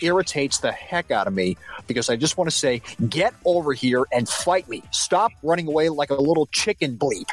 irritates 0.00 0.58
the 0.58 0.70
heck 0.72 1.10
out 1.10 1.26
of 1.26 1.32
me 1.32 1.56
because 1.86 2.10
I 2.10 2.16
just 2.16 2.36
want 2.36 2.50
to 2.50 2.56
say, 2.56 2.82
get 3.08 3.34
over 3.44 3.72
here 3.72 4.04
and 4.12 4.28
fight 4.28 4.68
me. 4.68 4.82
Stop 4.90 5.32
running 5.42 5.66
away 5.66 5.88
like 5.88 6.10
a 6.10 6.14
little 6.14 6.46
chicken 6.46 6.96
bleep. 6.96 7.26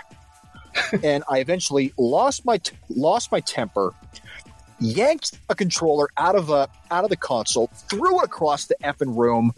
And 1.03 1.23
I 1.29 1.39
eventually 1.39 1.93
lost 1.97 2.45
my 2.45 2.57
t- 2.57 2.75
lost 2.89 3.31
my 3.31 3.39
temper, 3.39 3.93
yanked 4.79 5.37
a 5.49 5.55
controller 5.55 6.09
out 6.17 6.35
of 6.35 6.49
a 6.49 6.69
out 6.91 7.03
of 7.03 7.09
the 7.09 7.17
console, 7.17 7.67
threw 7.89 8.19
it 8.19 8.25
across 8.25 8.65
the 8.65 8.75
effing 8.83 9.15
room, 9.17 9.53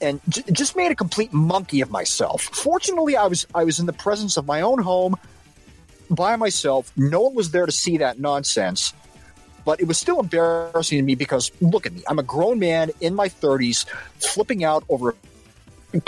and 0.00 0.20
j- 0.28 0.42
just 0.52 0.76
made 0.76 0.90
a 0.90 0.94
complete 0.94 1.32
monkey 1.32 1.80
of 1.80 1.90
myself. 1.90 2.42
Fortunately, 2.42 3.16
I 3.16 3.26
was 3.26 3.46
I 3.54 3.64
was 3.64 3.78
in 3.78 3.86
the 3.86 3.92
presence 3.92 4.36
of 4.36 4.46
my 4.46 4.60
own 4.60 4.80
home 4.80 5.16
by 6.10 6.36
myself. 6.36 6.92
No 6.96 7.22
one 7.22 7.34
was 7.34 7.50
there 7.50 7.66
to 7.66 7.72
see 7.72 7.98
that 7.98 8.18
nonsense. 8.18 8.92
But 9.64 9.80
it 9.80 9.88
was 9.88 9.98
still 9.98 10.20
embarrassing 10.20 10.96
to 10.98 11.02
me 11.02 11.16
because 11.16 11.50
look 11.60 11.86
at 11.86 11.92
me. 11.92 12.04
I'm 12.08 12.20
a 12.20 12.22
grown 12.22 12.60
man 12.60 12.92
in 13.00 13.16
my 13.16 13.28
30s 13.28 13.84
flipping 14.20 14.62
out 14.62 14.84
over 14.88 15.16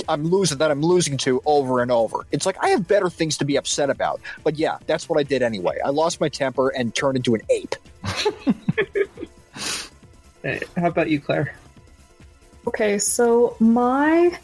I'm 0.08 0.24
losing 0.24 0.58
that 0.58 0.70
I'm 0.70 0.82
losing 0.82 1.16
to 1.18 1.42
over 1.46 1.82
and 1.82 1.90
over. 1.90 2.26
It's 2.32 2.46
like 2.46 2.56
I 2.62 2.70
have 2.70 2.88
better 2.88 3.10
things 3.10 3.36
to 3.38 3.44
be 3.44 3.56
upset 3.56 3.90
about. 3.90 4.20
But 4.44 4.58
yeah, 4.58 4.78
that's 4.86 5.08
what 5.08 5.18
I 5.18 5.22
did 5.22 5.42
anyway. 5.42 5.78
I 5.84 5.90
lost 5.90 6.20
my 6.20 6.28
temper 6.28 6.70
and 6.70 6.94
turned 6.94 7.16
into 7.16 7.34
an 7.34 7.42
ape. 7.50 7.74
How 10.76 10.86
about 10.86 11.10
you, 11.10 11.20
Claire? 11.20 11.54
Okay, 12.66 12.98
so 12.98 13.56
my 13.60 14.38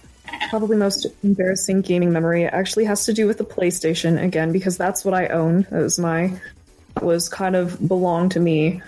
probably 0.49 0.77
most 0.77 1.07
embarrassing 1.23 1.83
gaming 1.83 2.13
memory 2.13 2.47
actually 2.47 2.85
has 2.85 3.05
to 3.05 3.13
do 3.13 3.27
with 3.27 3.39
the 3.39 3.45
PlayStation 3.45 4.23
again 4.23 4.53
because 4.53 4.77
that's 4.77 5.05
what 5.05 5.15
I 5.15 5.27
own. 5.29 5.61
It 5.71 5.73
was 5.73 5.99
my 5.99 6.33
was 7.03 7.29
kind 7.29 7.57
of 7.57 7.87
belonged 7.87 8.33
to 8.33 8.41
me. 8.41 8.83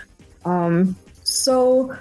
Um, 0.45 0.95
So 1.23 1.95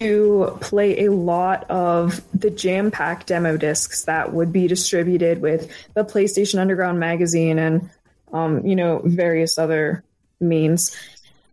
to 0.00 0.56
play 0.60 1.04
a 1.04 1.12
lot 1.12 1.68
of 1.70 2.22
the 2.32 2.50
jam 2.50 2.90
pack 2.90 3.26
demo 3.26 3.56
discs 3.56 4.04
that 4.04 4.32
would 4.32 4.52
be 4.52 4.66
distributed 4.66 5.42
with 5.42 5.70
the 5.94 6.04
PlayStation 6.04 6.58
Underground 6.58 6.98
magazine 6.98 7.58
and, 7.58 7.90
um, 8.32 8.64
you 8.66 8.74
know, 8.74 9.02
various 9.04 9.58
other 9.58 10.02
means. 10.40 10.96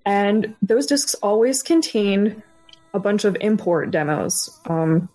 And 0.06 0.56
those 0.62 0.86
discs 0.86 1.14
always 1.16 1.62
contained 1.62 2.42
a 2.94 3.00
bunch 3.00 3.26
of 3.26 3.36
import 3.42 3.92
demos. 3.92 4.50
Um, 4.66 5.10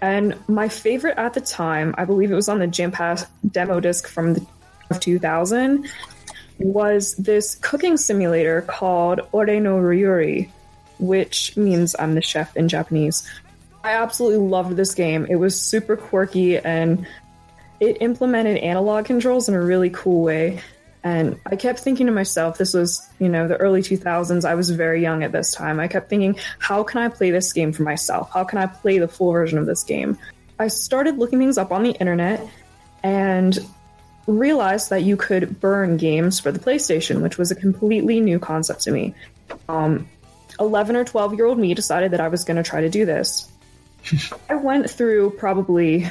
and 0.00 0.34
my 0.48 0.68
favorite 0.68 1.18
at 1.18 1.34
the 1.34 1.40
time, 1.42 1.94
I 1.98 2.06
believe 2.06 2.30
it 2.30 2.34
was 2.34 2.48
on 2.48 2.58
the 2.58 2.66
Jam 2.66 2.90
Pack 2.90 3.20
demo 3.50 3.80
disc 3.80 4.08
from 4.08 4.34
the, 4.34 4.46
of 4.90 5.00
2000, 5.00 5.86
was 6.58 7.14
this 7.16 7.56
cooking 7.56 7.96
simulator 7.96 8.62
called 8.62 9.20
Ore 9.32 9.46
no 9.60 9.76
Ryouri, 9.76 10.50
which 10.98 11.56
means 11.56 11.94
I'm 11.98 12.14
the 12.14 12.22
chef 12.22 12.56
in 12.56 12.68
Japanese. 12.68 13.28
I 13.82 13.92
absolutely 13.92 14.46
loved 14.46 14.76
this 14.76 14.94
game. 14.94 15.26
It 15.28 15.36
was 15.36 15.60
super 15.60 15.96
quirky 15.96 16.58
and 16.58 17.06
it 17.80 17.98
implemented 18.00 18.56
analog 18.58 19.04
controls 19.04 19.48
in 19.48 19.54
a 19.54 19.60
really 19.60 19.90
cool 19.90 20.22
way. 20.22 20.60
And 21.02 21.38
I 21.44 21.56
kept 21.56 21.80
thinking 21.80 22.06
to 22.06 22.12
myself, 22.12 22.56
this 22.56 22.72
was, 22.72 23.06
you 23.18 23.28
know, 23.28 23.46
the 23.46 23.58
early 23.58 23.82
2000s. 23.82 24.46
I 24.46 24.54
was 24.54 24.70
very 24.70 25.02
young 25.02 25.22
at 25.22 25.32
this 25.32 25.52
time. 25.52 25.78
I 25.78 25.86
kept 25.86 26.08
thinking, 26.08 26.38
how 26.58 26.82
can 26.82 27.02
I 27.02 27.08
play 27.08 27.30
this 27.30 27.52
game 27.52 27.74
for 27.74 27.82
myself? 27.82 28.30
How 28.32 28.42
can 28.42 28.58
I 28.58 28.66
play 28.66 28.98
the 28.98 29.08
full 29.08 29.32
version 29.32 29.58
of 29.58 29.66
this 29.66 29.84
game? 29.84 30.16
I 30.58 30.68
started 30.68 31.18
looking 31.18 31.38
things 31.38 31.58
up 31.58 31.72
on 31.72 31.82
the 31.82 31.90
internet 31.90 32.40
and 33.02 33.58
realized 34.26 34.88
that 34.88 35.02
you 35.02 35.18
could 35.18 35.60
burn 35.60 35.98
games 35.98 36.40
for 36.40 36.50
the 36.50 36.58
PlayStation, 36.58 37.20
which 37.20 37.36
was 37.36 37.50
a 37.50 37.54
completely 37.54 38.20
new 38.20 38.38
concept 38.38 38.80
to 38.82 38.90
me. 38.90 39.14
Um, 39.68 40.08
11 40.60 40.96
or 40.96 41.04
12 41.04 41.34
year 41.34 41.46
old 41.46 41.58
me 41.58 41.74
decided 41.74 42.12
that 42.12 42.20
I 42.20 42.28
was 42.28 42.44
going 42.44 42.56
to 42.56 42.62
try 42.62 42.80
to 42.80 42.88
do 42.88 43.04
this. 43.04 43.48
I 44.48 44.54
went 44.56 44.88
through 44.90 45.30
probably 45.32 46.08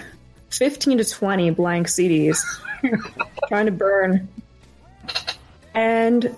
15 0.49 0.99
to 0.99 1.05
20 1.05 1.51
blank 1.51 1.87
CDs 1.87 2.39
trying 3.47 3.65
to 3.67 3.71
burn. 3.71 4.27
And 5.73 6.35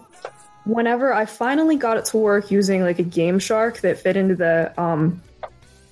whenever 0.65 1.13
I 1.13 1.25
finally 1.25 1.75
got 1.75 1.97
it 1.97 2.05
to 2.05 2.17
work 2.17 2.51
using 2.51 2.81
like 2.81 2.99
a 2.99 3.03
Game 3.03 3.39
Shark 3.39 3.81
that 3.81 3.99
fit 3.99 4.17
into 4.17 4.35
the 4.35 4.73
um, 4.79 5.21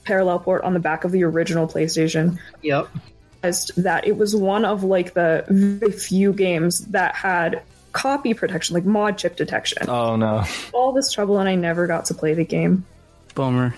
parallel 0.05 0.39
port 0.39 0.63
on 0.63 0.73
the 0.73 0.79
back 0.79 1.03
of 1.03 1.11
the 1.11 1.23
original 1.23 1.67
PlayStation, 1.67 2.39
Yep. 2.61 2.89
that 3.77 4.07
it 4.07 4.17
was 4.17 4.35
one 4.35 4.63
of 4.65 4.83
like 4.83 5.13
the 5.13 5.45
very 5.49 5.91
few 5.91 6.31
games 6.33 6.79
that 6.87 7.15
had 7.15 7.61
copy 7.93 8.33
protection, 8.33 8.73
like 8.73 8.85
mod 8.85 9.17
chip 9.17 9.37
detection. 9.37 9.89
Oh 9.89 10.15
no. 10.15 10.43
All 10.73 10.91
this 10.91 11.11
trouble, 11.11 11.39
and 11.39 11.47
I 11.47 11.55
never 11.55 11.87
got 11.87 12.05
to 12.05 12.13
play 12.13 12.33
the 12.33 12.43
game. 12.43 12.85
Bummer. 13.35 13.73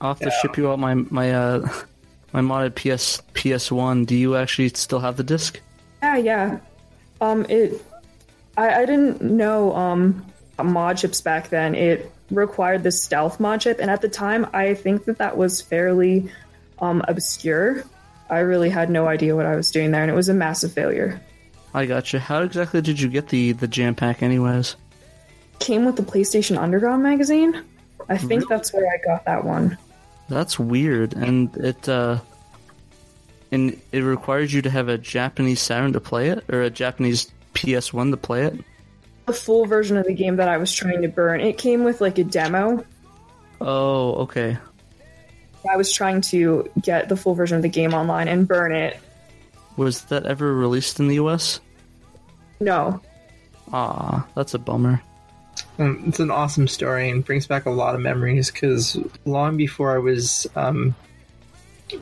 I'll 0.00 0.14
have 0.14 0.20
to 0.20 0.30
ship 0.42 0.56
you 0.56 0.70
out 0.70 0.78
my 0.78 0.94
my 0.94 1.32
uh 1.32 1.68
my 2.32 2.40
modded 2.40 2.74
PS 2.74 3.22
PS 3.34 3.72
One. 3.72 4.04
Do 4.04 4.14
you 4.14 4.36
actually 4.36 4.68
still 4.70 5.00
have 5.00 5.16
the 5.16 5.24
disc? 5.24 5.60
Yeah, 6.02 6.16
yeah. 6.16 6.58
Um, 7.20 7.46
it. 7.48 7.82
I, 8.56 8.82
I 8.82 8.86
didn't 8.86 9.22
know 9.22 9.74
um 9.74 10.24
mod 10.62 10.98
chips 10.98 11.20
back 11.20 11.48
then. 11.48 11.74
It 11.74 12.12
required 12.30 12.82
the 12.82 12.92
stealth 12.92 13.40
mod 13.40 13.62
chip, 13.62 13.78
and 13.80 13.90
at 13.90 14.00
the 14.00 14.08
time, 14.08 14.46
I 14.52 14.74
think 14.74 15.06
that 15.06 15.18
that 15.18 15.36
was 15.36 15.60
fairly 15.60 16.30
um 16.78 17.02
obscure. 17.08 17.84
I 18.28 18.40
really 18.40 18.70
had 18.70 18.90
no 18.90 19.06
idea 19.06 19.36
what 19.36 19.46
I 19.46 19.56
was 19.56 19.70
doing 19.70 19.90
there, 19.90 20.02
and 20.02 20.10
it 20.10 20.14
was 20.14 20.28
a 20.28 20.34
massive 20.34 20.72
failure. 20.72 21.20
I 21.74 21.86
gotcha. 21.86 22.20
How 22.20 22.42
exactly 22.42 22.80
did 22.80 23.00
you 23.00 23.08
get 23.08 23.28
the 23.28 23.52
the 23.52 23.66
jam 23.66 23.94
pack, 23.96 24.22
anyways? 24.22 24.76
Came 25.58 25.84
with 25.84 25.96
the 25.96 26.02
PlayStation 26.02 26.56
Underground 26.56 27.02
magazine. 27.02 27.62
I 28.08 28.16
think 28.16 28.48
that's 28.48 28.72
where 28.72 28.86
I 28.86 28.98
got 29.04 29.24
that 29.24 29.44
one. 29.44 29.76
That's 30.28 30.58
weird, 30.58 31.14
and 31.14 31.54
it 31.56 31.88
uh, 31.88 32.20
and 33.50 33.80
it 33.92 34.00
requires 34.00 34.52
you 34.52 34.62
to 34.62 34.70
have 34.70 34.88
a 34.88 34.96
Japanese 34.96 35.60
Saturn 35.60 35.92
to 35.94 36.00
play 36.00 36.28
it, 36.28 36.44
or 36.48 36.62
a 36.62 36.70
Japanese 36.70 37.30
PS 37.54 37.92
One 37.92 38.10
to 38.12 38.16
play 38.16 38.44
it. 38.46 38.54
The 39.26 39.32
full 39.32 39.66
version 39.66 39.96
of 39.96 40.06
the 40.06 40.14
game 40.14 40.36
that 40.36 40.48
I 40.48 40.58
was 40.58 40.72
trying 40.72 41.02
to 41.02 41.08
burn. 41.08 41.40
It 41.40 41.58
came 41.58 41.82
with 41.82 42.00
like 42.00 42.18
a 42.18 42.24
demo. 42.24 42.84
Oh, 43.60 44.14
okay. 44.22 44.58
I 45.68 45.76
was 45.76 45.92
trying 45.92 46.20
to 46.22 46.70
get 46.80 47.08
the 47.08 47.16
full 47.16 47.34
version 47.34 47.56
of 47.56 47.62
the 47.62 47.68
game 47.68 47.94
online 47.94 48.28
and 48.28 48.46
burn 48.46 48.72
it. 48.72 48.98
Was 49.76 50.02
that 50.06 50.26
ever 50.26 50.54
released 50.54 51.00
in 51.00 51.08
the 51.08 51.16
US? 51.16 51.60
No, 52.60 53.00
Ah, 53.72 54.26
that's 54.34 54.54
a 54.54 54.58
bummer. 54.58 55.02
Um, 55.78 56.04
it's 56.06 56.20
an 56.20 56.30
awesome 56.30 56.68
story 56.68 57.10
and 57.10 57.24
brings 57.24 57.46
back 57.46 57.66
a 57.66 57.70
lot 57.70 57.94
of 57.94 58.00
memories 58.00 58.50
because 58.50 58.96
long 59.24 59.56
before 59.56 59.94
I 59.94 59.98
was 59.98 60.46
um, 60.54 60.94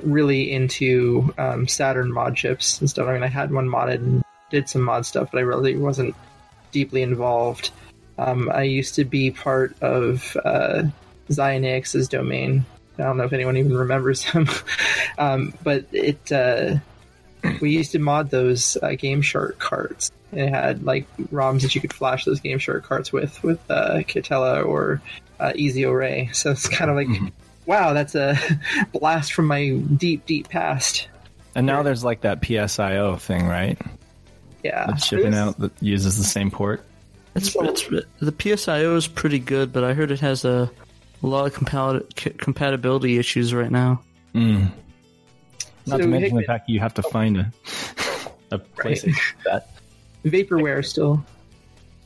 really 0.02 0.52
into 0.52 1.32
um, 1.38 1.66
Saturn 1.68 2.12
mod 2.12 2.36
chips 2.36 2.80
and 2.80 2.90
stuff, 2.90 3.08
I 3.08 3.14
mean, 3.14 3.22
I 3.22 3.28
had 3.28 3.52
one 3.52 3.68
modded 3.68 3.96
and 3.96 4.24
did 4.50 4.68
some 4.68 4.82
mod 4.82 5.06
stuff, 5.06 5.30
but 5.32 5.38
I 5.38 5.42
really 5.42 5.76
wasn't 5.76 6.14
deeply 6.72 7.02
involved. 7.02 7.70
Um, 8.18 8.50
I 8.50 8.64
used 8.64 8.94
to 8.96 9.04
be 9.04 9.30
part 9.30 9.74
of 9.80 10.36
uh, 10.44 10.82
Xionix's 11.30 12.08
domain. 12.08 12.64
I 12.98 13.04
don't 13.04 13.16
know 13.16 13.24
if 13.24 13.32
anyone 13.32 13.56
even 13.56 13.74
remembers 13.74 14.22
him, 14.24 14.46
um, 15.16 15.54
but 15.62 15.86
it 15.92 16.30
uh, 16.30 16.76
we 17.60 17.70
used 17.70 17.92
to 17.92 17.98
mod 17.98 18.30
those 18.30 18.76
uh, 18.82 18.90
Game 18.92 19.22
Shark 19.22 19.58
carts. 19.58 20.10
It 20.32 20.48
had 20.48 20.84
like 20.84 21.06
ROMs 21.30 21.62
that 21.62 21.74
you 21.74 21.80
could 21.80 21.92
flash 21.92 22.24
those 22.24 22.40
Game 22.40 22.58
Shark 22.58 22.84
carts 22.84 23.12
with, 23.12 23.42
with 23.42 23.60
uh, 23.70 23.98
Kitella 23.98 24.64
or 24.64 25.02
uh, 25.40 25.52
Easy 25.54 25.84
Array. 25.84 26.30
So 26.34 26.50
it's 26.50 26.68
kind 26.68 26.90
of 26.90 26.96
like, 26.96 27.32
wow, 27.66 27.92
that's 27.92 28.14
a 28.14 28.36
blast 28.92 29.32
from 29.32 29.46
my 29.46 29.70
deep, 29.70 30.26
deep 30.26 30.48
past. 30.48 31.08
And 31.54 31.66
now 31.66 31.82
there's 31.82 32.02
like 32.02 32.22
that 32.22 32.40
PSIO 32.40 33.20
thing, 33.20 33.46
right? 33.46 33.78
Yeah, 34.64 34.86
That's 34.86 35.06
shipping 35.06 35.34
out 35.34 35.58
that 35.58 35.72
uses 35.82 36.16
the 36.16 36.24
same 36.24 36.50
port. 36.50 36.84
It's, 37.34 37.54
it's 37.58 37.88
the 38.20 38.32
PSIO 38.32 38.96
is 38.96 39.08
pretty 39.08 39.38
good, 39.38 39.72
but 39.72 39.84
I 39.84 39.92
heard 39.94 40.10
it 40.10 40.20
has 40.20 40.44
a, 40.44 40.70
a 41.22 41.26
lot 41.26 41.46
of 41.46 41.54
compat- 41.54 42.18
c- 42.18 42.30
compatibility 42.30 43.18
issues 43.18 43.52
right 43.52 43.70
now. 43.70 44.02
Mm. 44.34 44.70
Not 45.86 45.96
So 45.98 46.02
to 46.02 46.06
mention 46.06 46.36
the 46.36 46.44
fact 46.44 46.66
that 46.66 46.72
you 46.72 46.80
have 46.80 46.94
to 46.94 47.02
find 47.02 47.36
a 47.38 47.52
a 48.50 48.58
place 48.80 49.04
Right. 49.04 49.14
that 49.44 49.68
vaporware 50.24 50.84
still. 50.84 51.24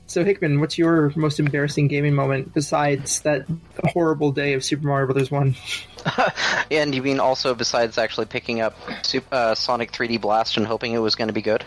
So 0.08 0.24
Hickman, 0.24 0.60
what's 0.60 0.78
your 0.78 1.12
most 1.16 1.40
embarrassing 1.40 1.88
gaming 1.88 2.14
moment 2.14 2.54
besides 2.54 3.20
that 3.22 3.44
horrible 3.84 4.30
day 4.30 4.52
of 4.52 4.64
Super 4.64 4.86
Mario 4.86 5.06
Brothers 5.06 5.30
One? 5.30 5.56
And 6.70 6.94
you 6.94 7.02
mean 7.02 7.18
also 7.18 7.54
besides 7.56 7.98
actually 7.98 8.26
picking 8.26 8.60
up 8.60 8.76
Sup- 9.02 9.32
uh, 9.32 9.54
Sonic 9.56 9.90
3D 9.90 10.20
Blast 10.20 10.56
and 10.56 10.64
hoping 10.66 10.92
it 10.92 10.98
was 10.98 11.16
going 11.16 11.26
to 11.28 11.34
be 11.34 11.42
good? 11.42 11.64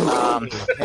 um, 0.00 0.48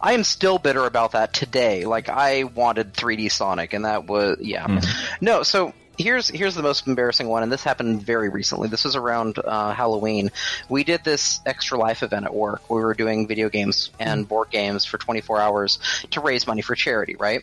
I 0.00 0.12
am 0.12 0.22
still 0.24 0.58
bitter 0.58 0.84
about 0.86 1.12
that 1.12 1.32
today. 1.32 1.84
Like 1.86 2.08
I 2.08 2.44
wanted 2.44 2.94
3D 2.94 3.30
Sonic, 3.32 3.72
and 3.72 3.84
that 3.84 4.06
was 4.06 4.38
yeah. 4.40 4.80
No, 5.20 5.42
so 5.42 5.72
here's 5.98 6.28
here's 6.28 6.54
the 6.54 6.62
most 6.62 6.86
embarrassing 6.86 7.28
one, 7.28 7.42
and 7.42 7.52
this 7.52 7.62
happened 7.62 8.02
very 8.02 8.28
recently. 8.28 8.68
This 8.68 8.84
was 8.84 8.96
around 8.96 9.38
uh, 9.38 9.72
Halloween. 9.72 10.30
We 10.68 10.84
did 10.84 11.04
this 11.04 11.40
extra 11.46 11.78
life 11.78 12.02
event 12.02 12.24
at 12.24 12.34
work. 12.34 12.68
We 12.70 12.80
were 12.80 12.94
doing 12.94 13.26
video 13.26 13.48
games 13.48 13.90
and 13.98 14.26
board 14.26 14.50
games 14.50 14.84
for 14.84 14.98
24 14.98 15.40
hours 15.40 15.78
to 16.10 16.20
raise 16.20 16.46
money 16.46 16.62
for 16.62 16.74
charity, 16.74 17.16
right? 17.16 17.42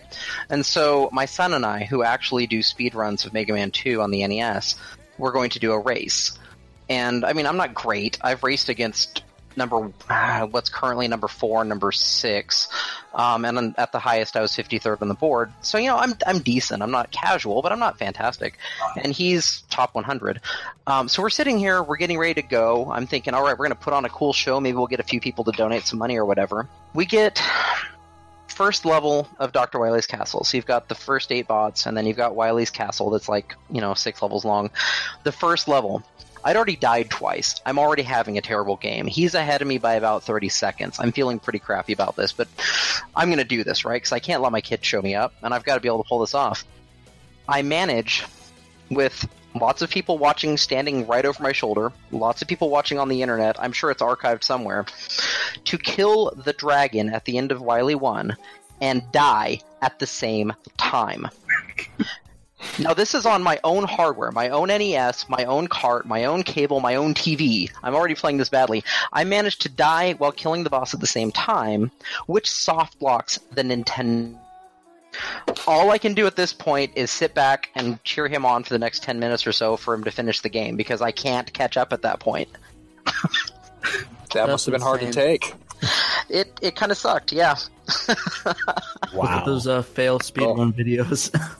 And 0.50 0.66
so 0.66 1.10
my 1.12 1.26
son 1.26 1.54
and 1.54 1.66
I, 1.66 1.84
who 1.84 2.04
actually 2.04 2.48
do 2.48 2.62
speed 2.62 2.96
runs 2.96 3.26
of 3.26 3.34
Mega 3.34 3.54
Man 3.54 3.72
2 3.72 4.02
on 4.02 4.12
the 4.12 4.26
NES, 4.26 4.76
we're 5.18 5.32
going 5.32 5.52
to 5.52 5.60
do 5.60 5.72
a 5.72 5.80
race. 5.80 6.38
And 6.90 7.24
I 7.24 7.34
mean, 7.34 7.46
I'm 7.46 7.58
not 7.58 7.74
great. 7.74 8.18
I've 8.22 8.44
raced 8.44 8.70
against 8.70 9.24
number 9.58 9.92
uh, 10.10 10.48
what's 10.48 10.70
currently 10.70 11.08
number 11.08 11.28
four, 11.28 11.64
number 11.64 11.92
six, 11.92 12.68
um, 13.14 13.46
and 13.46 13.76
at 13.78 13.92
the 13.92 14.00
highest 14.00 14.36
I 14.36 14.42
was 14.42 14.52
53rd 14.52 15.02
on 15.02 15.08
the 15.08 15.14
board. 15.14 15.52
So 15.62 15.78
you 15.78 15.88
know, 15.88 15.98
I'm 15.98 16.14
I'm 16.26 16.40
decent. 16.40 16.82
I'm 16.82 16.92
not 16.92 17.12
casual, 17.12 17.62
but 17.62 17.72
I'm 17.72 17.80
not 17.80 17.98
fantastic. 17.98 18.58
And 19.02 19.14
he's 19.14 19.62
top 19.70 19.96
100. 19.96 20.42
Um, 20.88 21.08
so 21.08 21.22
we're 21.22 21.30
sitting 21.30 21.58
here, 21.58 21.84
we're 21.84 21.98
getting 21.98 22.18
ready 22.18 22.42
to 22.42 22.48
go. 22.48 22.92
I'm 22.92 23.08
thinking, 23.08 23.34
all 23.34 23.44
right, 23.44 23.58
we're 23.58 23.68
going 23.68 23.78
to 23.78 23.84
put 23.84 23.94
on 23.94 24.06
a 24.06 24.10
cool 24.10 24.34
show. 24.34 24.60
Maybe 24.60 24.76
we'll 24.76 24.88
get 24.88 25.00
a 25.00 25.04
few 25.04 25.20
people 25.20 25.44
to 25.46 25.52
donate 25.52 25.84
some 25.84 26.00
money 26.00 26.18
or 26.18 26.26
whatever. 26.26 26.68
We 26.94 27.06
get 27.06 27.42
first 28.52 28.86
level 28.86 29.28
of 29.40 29.52
Dr. 29.52 29.80
Wily's 29.80 30.06
castle. 30.06 30.44
So 30.44 30.58
you've 30.58 30.66
got 30.66 30.88
the 30.88 30.96
first 30.96 31.32
eight 31.32 31.48
bots, 31.48 31.86
and 31.86 31.98
then 31.98 32.06
you've 32.06 32.18
got 32.18 32.36
Wily's 32.36 32.70
castle 32.70 33.10
that's 33.10 33.30
like, 33.30 33.56
you 33.70 33.82
know, 33.82 33.94
six 33.94 34.22
levels 34.22 34.46
long. 34.46 34.70
The 35.24 35.32
first 35.32 35.68
level, 35.68 36.04
I'd 36.44 36.56
already 36.56 36.76
died 36.76 37.10
twice. 37.10 37.62
I'm 37.66 37.78
already 37.78 38.04
having 38.04 38.38
a 38.38 38.42
terrible 38.42 38.78
game. 38.78 39.08
He's 39.08 39.36
ahead 39.36 39.62
of 39.62 39.68
me 39.68 39.78
by 39.78 39.94
about 39.94 40.24
30 40.24 40.50
seconds. 40.50 41.00
I'm 41.00 41.12
feeling 41.12 41.40
pretty 41.40 41.60
crappy 41.60 41.94
about 41.94 42.16
this, 42.16 42.32
but 42.32 42.48
I'm 43.16 43.30
going 43.30 43.38
to 43.38 43.44
do 43.44 43.64
this, 43.64 43.86
right? 43.86 44.02
Because 44.02 44.12
I 44.12 44.20
can't 44.20 44.42
let 44.42 44.52
my 44.52 44.62
kid 44.62 44.84
show 44.84 45.02
me 45.02 45.16
up, 45.16 45.34
and 45.44 45.54
I've 45.54 45.64
got 45.64 45.76
to 45.76 45.82
be 45.82 45.88
able 45.88 46.04
to 46.04 46.08
pull 46.08 46.20
this 46.20 46.34
off. 46.34 46.66
I 47.48 47.62
manage 47.62 48.24
with 48.90 49.28
lots 49.56 49.82
of 49.82 49.90
people 49.90 50.18
watching 50.18 50.58
standing 50.58 51.06
right 51.08 51.26
over 51.26 51.42
my 51.44 51.52
shoulder, 51.52 51.92
lots 52.12 52.42
of 52.42 52.48
people 52.48 52.70
watching 52.70 52.98
on 53.00 53.10
the 53.10 53.22
internet, 53.22 53.62
I'm 53.62 53.72
sure 53.72 53.92
it's 53.92 54.02
archived 54.02 54.44
somewhere, 54.44 54.86
to 55.66 55.78
kill 55.78 56.32
the 56.32 56.54
dragon 56.54 57.10
at 57.10 57.26
the 57.26 57.38
end 57.38 57.52
of 57.52 57.62
Wily 57.62 57.96
1 57.96 58.36
and 58.82 59.04
die 59.12 59.62
at 59.82 60.00
the 60.00 60.08
same 60.08 60.54
time. 60.78 61.28
Now 62.80 62.94
this 62.94 63.14
is 63.14 63.26
on 63.26 63.44
my 63.44 63.60
own 63.64 63.84
hardware, 63.84 64.32
my 64.32 64.50
own 64.50 64.68
NES, 64.68 65.30
my 65.30 65.46
own 65.46 65.68
cart, 65.68 66.06
my 66.06 66.26
own 66.26 66.44
cable, 66.44 66.80
my 66.80 66.96
own 66.96 67.14
TV. 67.14 67.72
I'm 67.84 67.96
already 67.96 68.16
playing 68.16 68.38
this 68.38 68.50
badly. 68.50 68.84
I 69.12 69.24
managed 69.24 69.62
to 69.62 69.70
die 69.70 70.14
while 70.14 70.32
killing 70.32 70.64
the 70.64 70.70
boss 70.70 70.94
at 70.94 71.00
the 71.00 71.08
same 71.08 71.32
time, 71.32 71.92
which 72.28 72.50
soft 72.50 73.00
blocks 73.00 73.40
the 73.52 73.64
Nintendo. 73.64 74.38
All 75.68 75.92
I 75.92 75.98
can 75.98 76.14
do 76.14 76.26
at 76.26 76.38
this 76.38 76.54
point 76.54 76.94
is 76.96 77.12
sit 77.12 77.34
back 77.34 77.70
and 77.76 78.02
cheer 78.04 78.28
him 78.28 78.46
on 78.46 78.64
for 78.64 78.70
the 78.70 78.80
next 78.80 79.04
10 79.04 79.20
minutes 79.20 79.46
or 79.46 79.52
so 79.52 79.76
for 79.76 79.94
him 79.94 80.06
to 80.06 80.12
finish 80.12 80.40
the 80.40 80.50
game 80.50 80.78
because 80.78 81.02
I 81.02 81.12
can't 81.12 81.52
catch 81.52 81.76
up 81.76 81.92
at 81.92 82.04
that 82.04 82.20
point. 82.20 82.50
That 84.34 84.48
must 84.48 84.66
have 84.66 84.72
been 84.72 84.82
hard 84.82 85.02
to 85.02 85.12
take. 85.12 85.54
It 86.30 86.58
it 86.62 86.76
kind 86.76 86.92
of 86.92 86.98
sucked, 86.98 87.32
yeah. 87.32 87.56
Look 88.08 88.18
at 89.30 89.46
those 89.46 89.68
uh, 89.68 89.82
fail 89.82 90.20
speedrun 90.20 90.74
videos. 90.74 91.36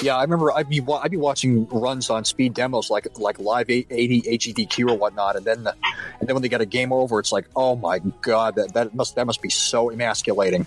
Yeah, 0.00 0.16
I 0.16 0.22
remember 0.22 0.52
I'd 0.52 0.68
be 0.68 0.80
I'd 0.80 1.10
be 1.10 1.16
watching 1.16 1.66
runs 1.68 2.08
on 2.08 2.24
speed 2.24 2.54
demos 2.54 2.88
like 2.88 3.18
like 3.18 3.38
live 3.40 3.68
80 3.68 4.22
HEDQ 4.22 4.90
or 4.90 4.94
whatnot, 4.96 5.36
and 5.36 5.44
then 5.44 5.64
the, 5.64 5.74
and 6.20 6.28
then 6.28 6.34
when 6.34 6.42
they 6.42 6.48
get 6.48 6.60
a 6.60 6.66
game 6.66 6.92
over, 6.92 7.18
it's 7.18 7.32
like, 7.32 7.46
oh 7.56 7.74
my 7.74 7.98
god, 8.20 8.54
that 8.54 8.74
that 8.74 8.94
must 8.94 9.16
that 9.16 9.26
must 9.26 9.42
be 9.42 9.50
so 9.50 9.90
emasculating. 9.90 10.66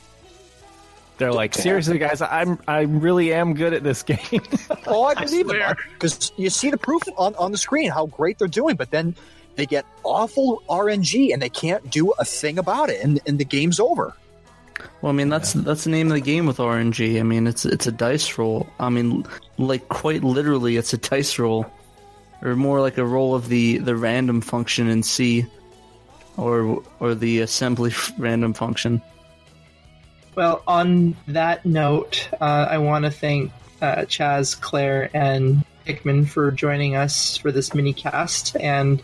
They're 1.18 1.32
like, 1.32 1.54
seriously, 1.54 1.98
guys, 1.98 2.22
I'm 2.22 2.60
I 2.68 2.82
really 2.82 3.34
am 3.34 3.54
good 3.54 3.74
at 3.74 3.84
this 3.84 4.04
game. 4.04 4.42
Oh, 4.88 5.04
I 5.04 5.14
believe 5.14 5.50
it 5.50 5.78
because 5.94 6.32
you 6.36 6.50
see 6.50 6.70
the 6.70 6.78
proof 6.78 7.04
on 7.18 7.34
on 7.36 7.52
the 7.52 7.58
screen 7.58 7.90
how 7.90 8.08
great 8.08 8.38
they're 8.38 8.48
doing, 8.48 8.76
but 8.76 8.92
then 8.92 9.16
they 9.56 9.66
get 9.66 9.86
awful 10.04 10.62
RNG 10.68 11.32
and 11.32 11.42
they 11.42 11.50
can't 11.50 11.90
do 11.90 12.12
a 12.20 12.26
thing 12.26 12.58
about 12.58 12.90
it, 12.90 13.02
and 13.02 13.22
and 13.26 13.40
the 13.40 13.46
game's 13.46 13.80
over. 13.80 14.14
Well, 15.02 15.12
I 15.12 15.16
mean 15.16 15.30
that's 15.30 15.54
that's 15.54 15.84
the 15.84 15.90
name 15.90 16.08
of 16.08 16.14
the 16.14 16.22
game 16.22 16.46
with 16.46 16.58
RNG. 16.58 17.20
I 17.20 17.24
mean 17.24 17.48
it's 17.48 17.66
it's 17.66 17.88
a 17.88 17.92
dice 17.92 18.38
roll. 18.38 18.68
I 18.80 18.90
mean, 18.90 19.26
like 19.58 19.88
quite 19.90 20.24
literally, 20.24 20.78
it's 20.78 20.94
a 20.94 20.98
dice 20.98 21.38
roll, 21.40 21.66
or 22.42 22.56
more 22.56 22.82
like 22.82 22.98
a 22.98 23.06
roll 23.06 23.36
of 23.36 23.48
the 23.48 23.78
the 23.78 23.96
random 23.96 24.42
function 24.42 24.88
in 24.88 25.04
C, 25.04 25.46
or 26.38 26.84
or 27.00 27.16
the 27.16 27.40
assembly 27.40 27.94
random 28.18 28.54
function. 28.54 29.02
Well, 30.36 30.64
on 30.66 31.16
that 31.28 31.66
note, 31.66 32.30
uh, 32.40 32.68
I 32.70 32.78
want 32.78 33.06
to 33.06 33.12
thank 33.12 33.52
uh, 33.82 34.06
Chaz, 34.08 34.60
Claire, 34.60 35.10
and 35.14 35.66
Hickman 35.86 36.26
for 36.26 36.52
joining 36.52 36.96
us 36.96 37.38
for 37.38 37.52
this 37.52 37.74
mini 37.74 37.94
cast 37.94 38.56
and 38.58 39.04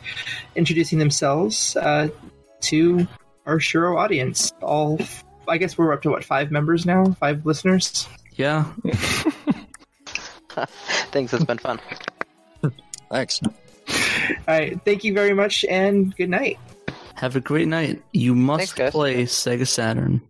introducing 0.55 0.99
themselves 0.99 1.75
uh, 1.75 2.09
to 2.61 3.07
our 3.45 3.59
Shiro 3.59 3.97
audience. 3.97 4.53
All, 4.61 4.99
I 5.47 5.57
guess 5.57 5.77
we're 5.77 5.93
up 5.93 6.01
to 6.03 6.09
what 6.09 6.23
five 6.23 6.51
members 6.51 6.85
now, 6.85 7.05
five 7.19 7.45
listeners. 7.45 8.07
Yeah, 8.35 8.65
Thanks, 11.11 11.33
it's 11.33 11.45
been 11.45 11.57
fun. 11.57 11.79
Thanks. 13.09 13.41
All 13.43 13.51
right, 14.47 14.79
thank 14.83 15.03
you 15.03 15.13
very 15.13 15.33
much, 15.33 15.65
and 15.65 16.15
good 16.15 16.29
night. 16.29 16.59
have 17.15 17.35
a 17.35 17.39
great 17.39 17.67
night. 17.67 18.01
You 18.13 18.35
must 18.35 18.75
Thanks, 18.75 18.91
play 18.91 19.23
Sega 19.23 19.67
Saturn. 19.67 20.21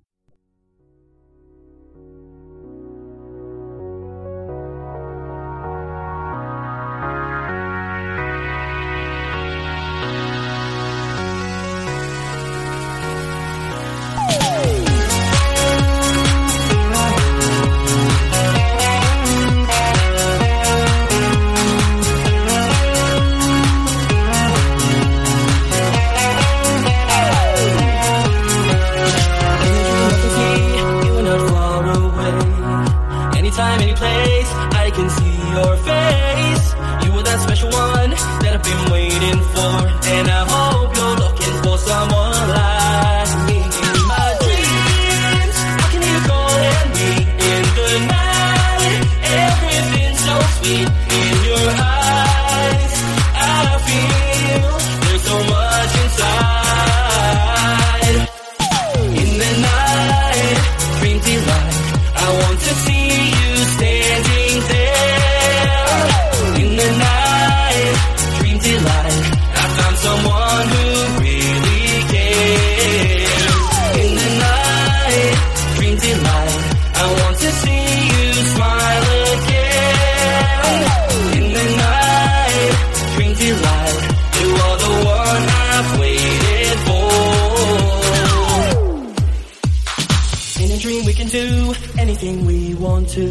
Do 91.38 91.74
anything 92.00 92.46
we 92.48 92.74
want 92.76 93.08
to. 93.10 93.28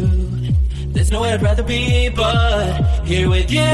There's 0.93 1.11
nowhere 1.11 1.33
I'd 1.33 1.41
rather 1.41 1.63
be 1.63 2.09
but 2.09 3.05
here 3.05 3.29
with 3.29 3.51
you. 3.51 3.71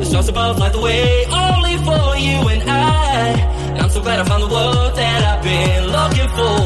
The 0.00 0.04
stars 0.04 0.28
above 0.28 0.58
light 0.58 0.72
the 0.72 0.80
way 0.80 1.24
only 1.26 1.76
for 1.86 2.04
you 2.26 2.38
and 2.52 2.62
I. 2.68 3.76
I'm 3.80 3.90
so 3.90 4.00
glad 4.02 4.18
I 4.18 4.24
found 4.24 4.42
the 4.42 4.52
world 4.58 4.92
that 4.96 5.20
I've 5.30 5.42
been 5.50 5.82
looking 5.96 6.30
for. 6.38 6.56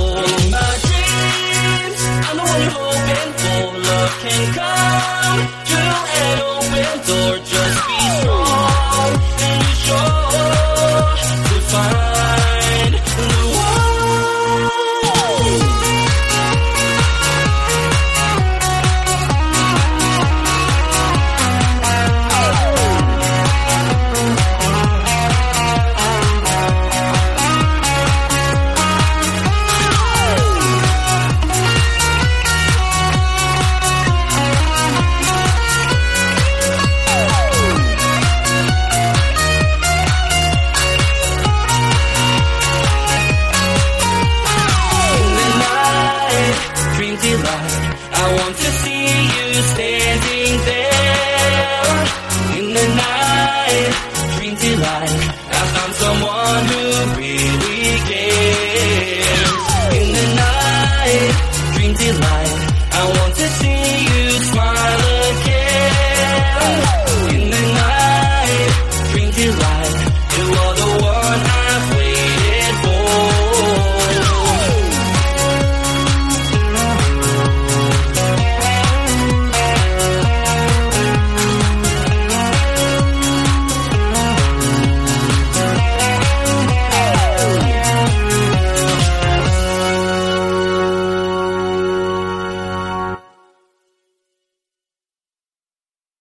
In 0.44 0.50
my 0.56 0.70
dreams, 0.86 2.00
I'm 2.26 2.36
the 2.40 2.44
one 2.52 2.60
you're 2.64 2.76
hoping 2.80 3.30
for. 3.42 3.60
Love 3.88 4.14
can 4.24 4.44
come 4.58 5.40
through 5.68 5.98
an 6.24 6.36
open 6.54 6.94
door. 7.08 7.37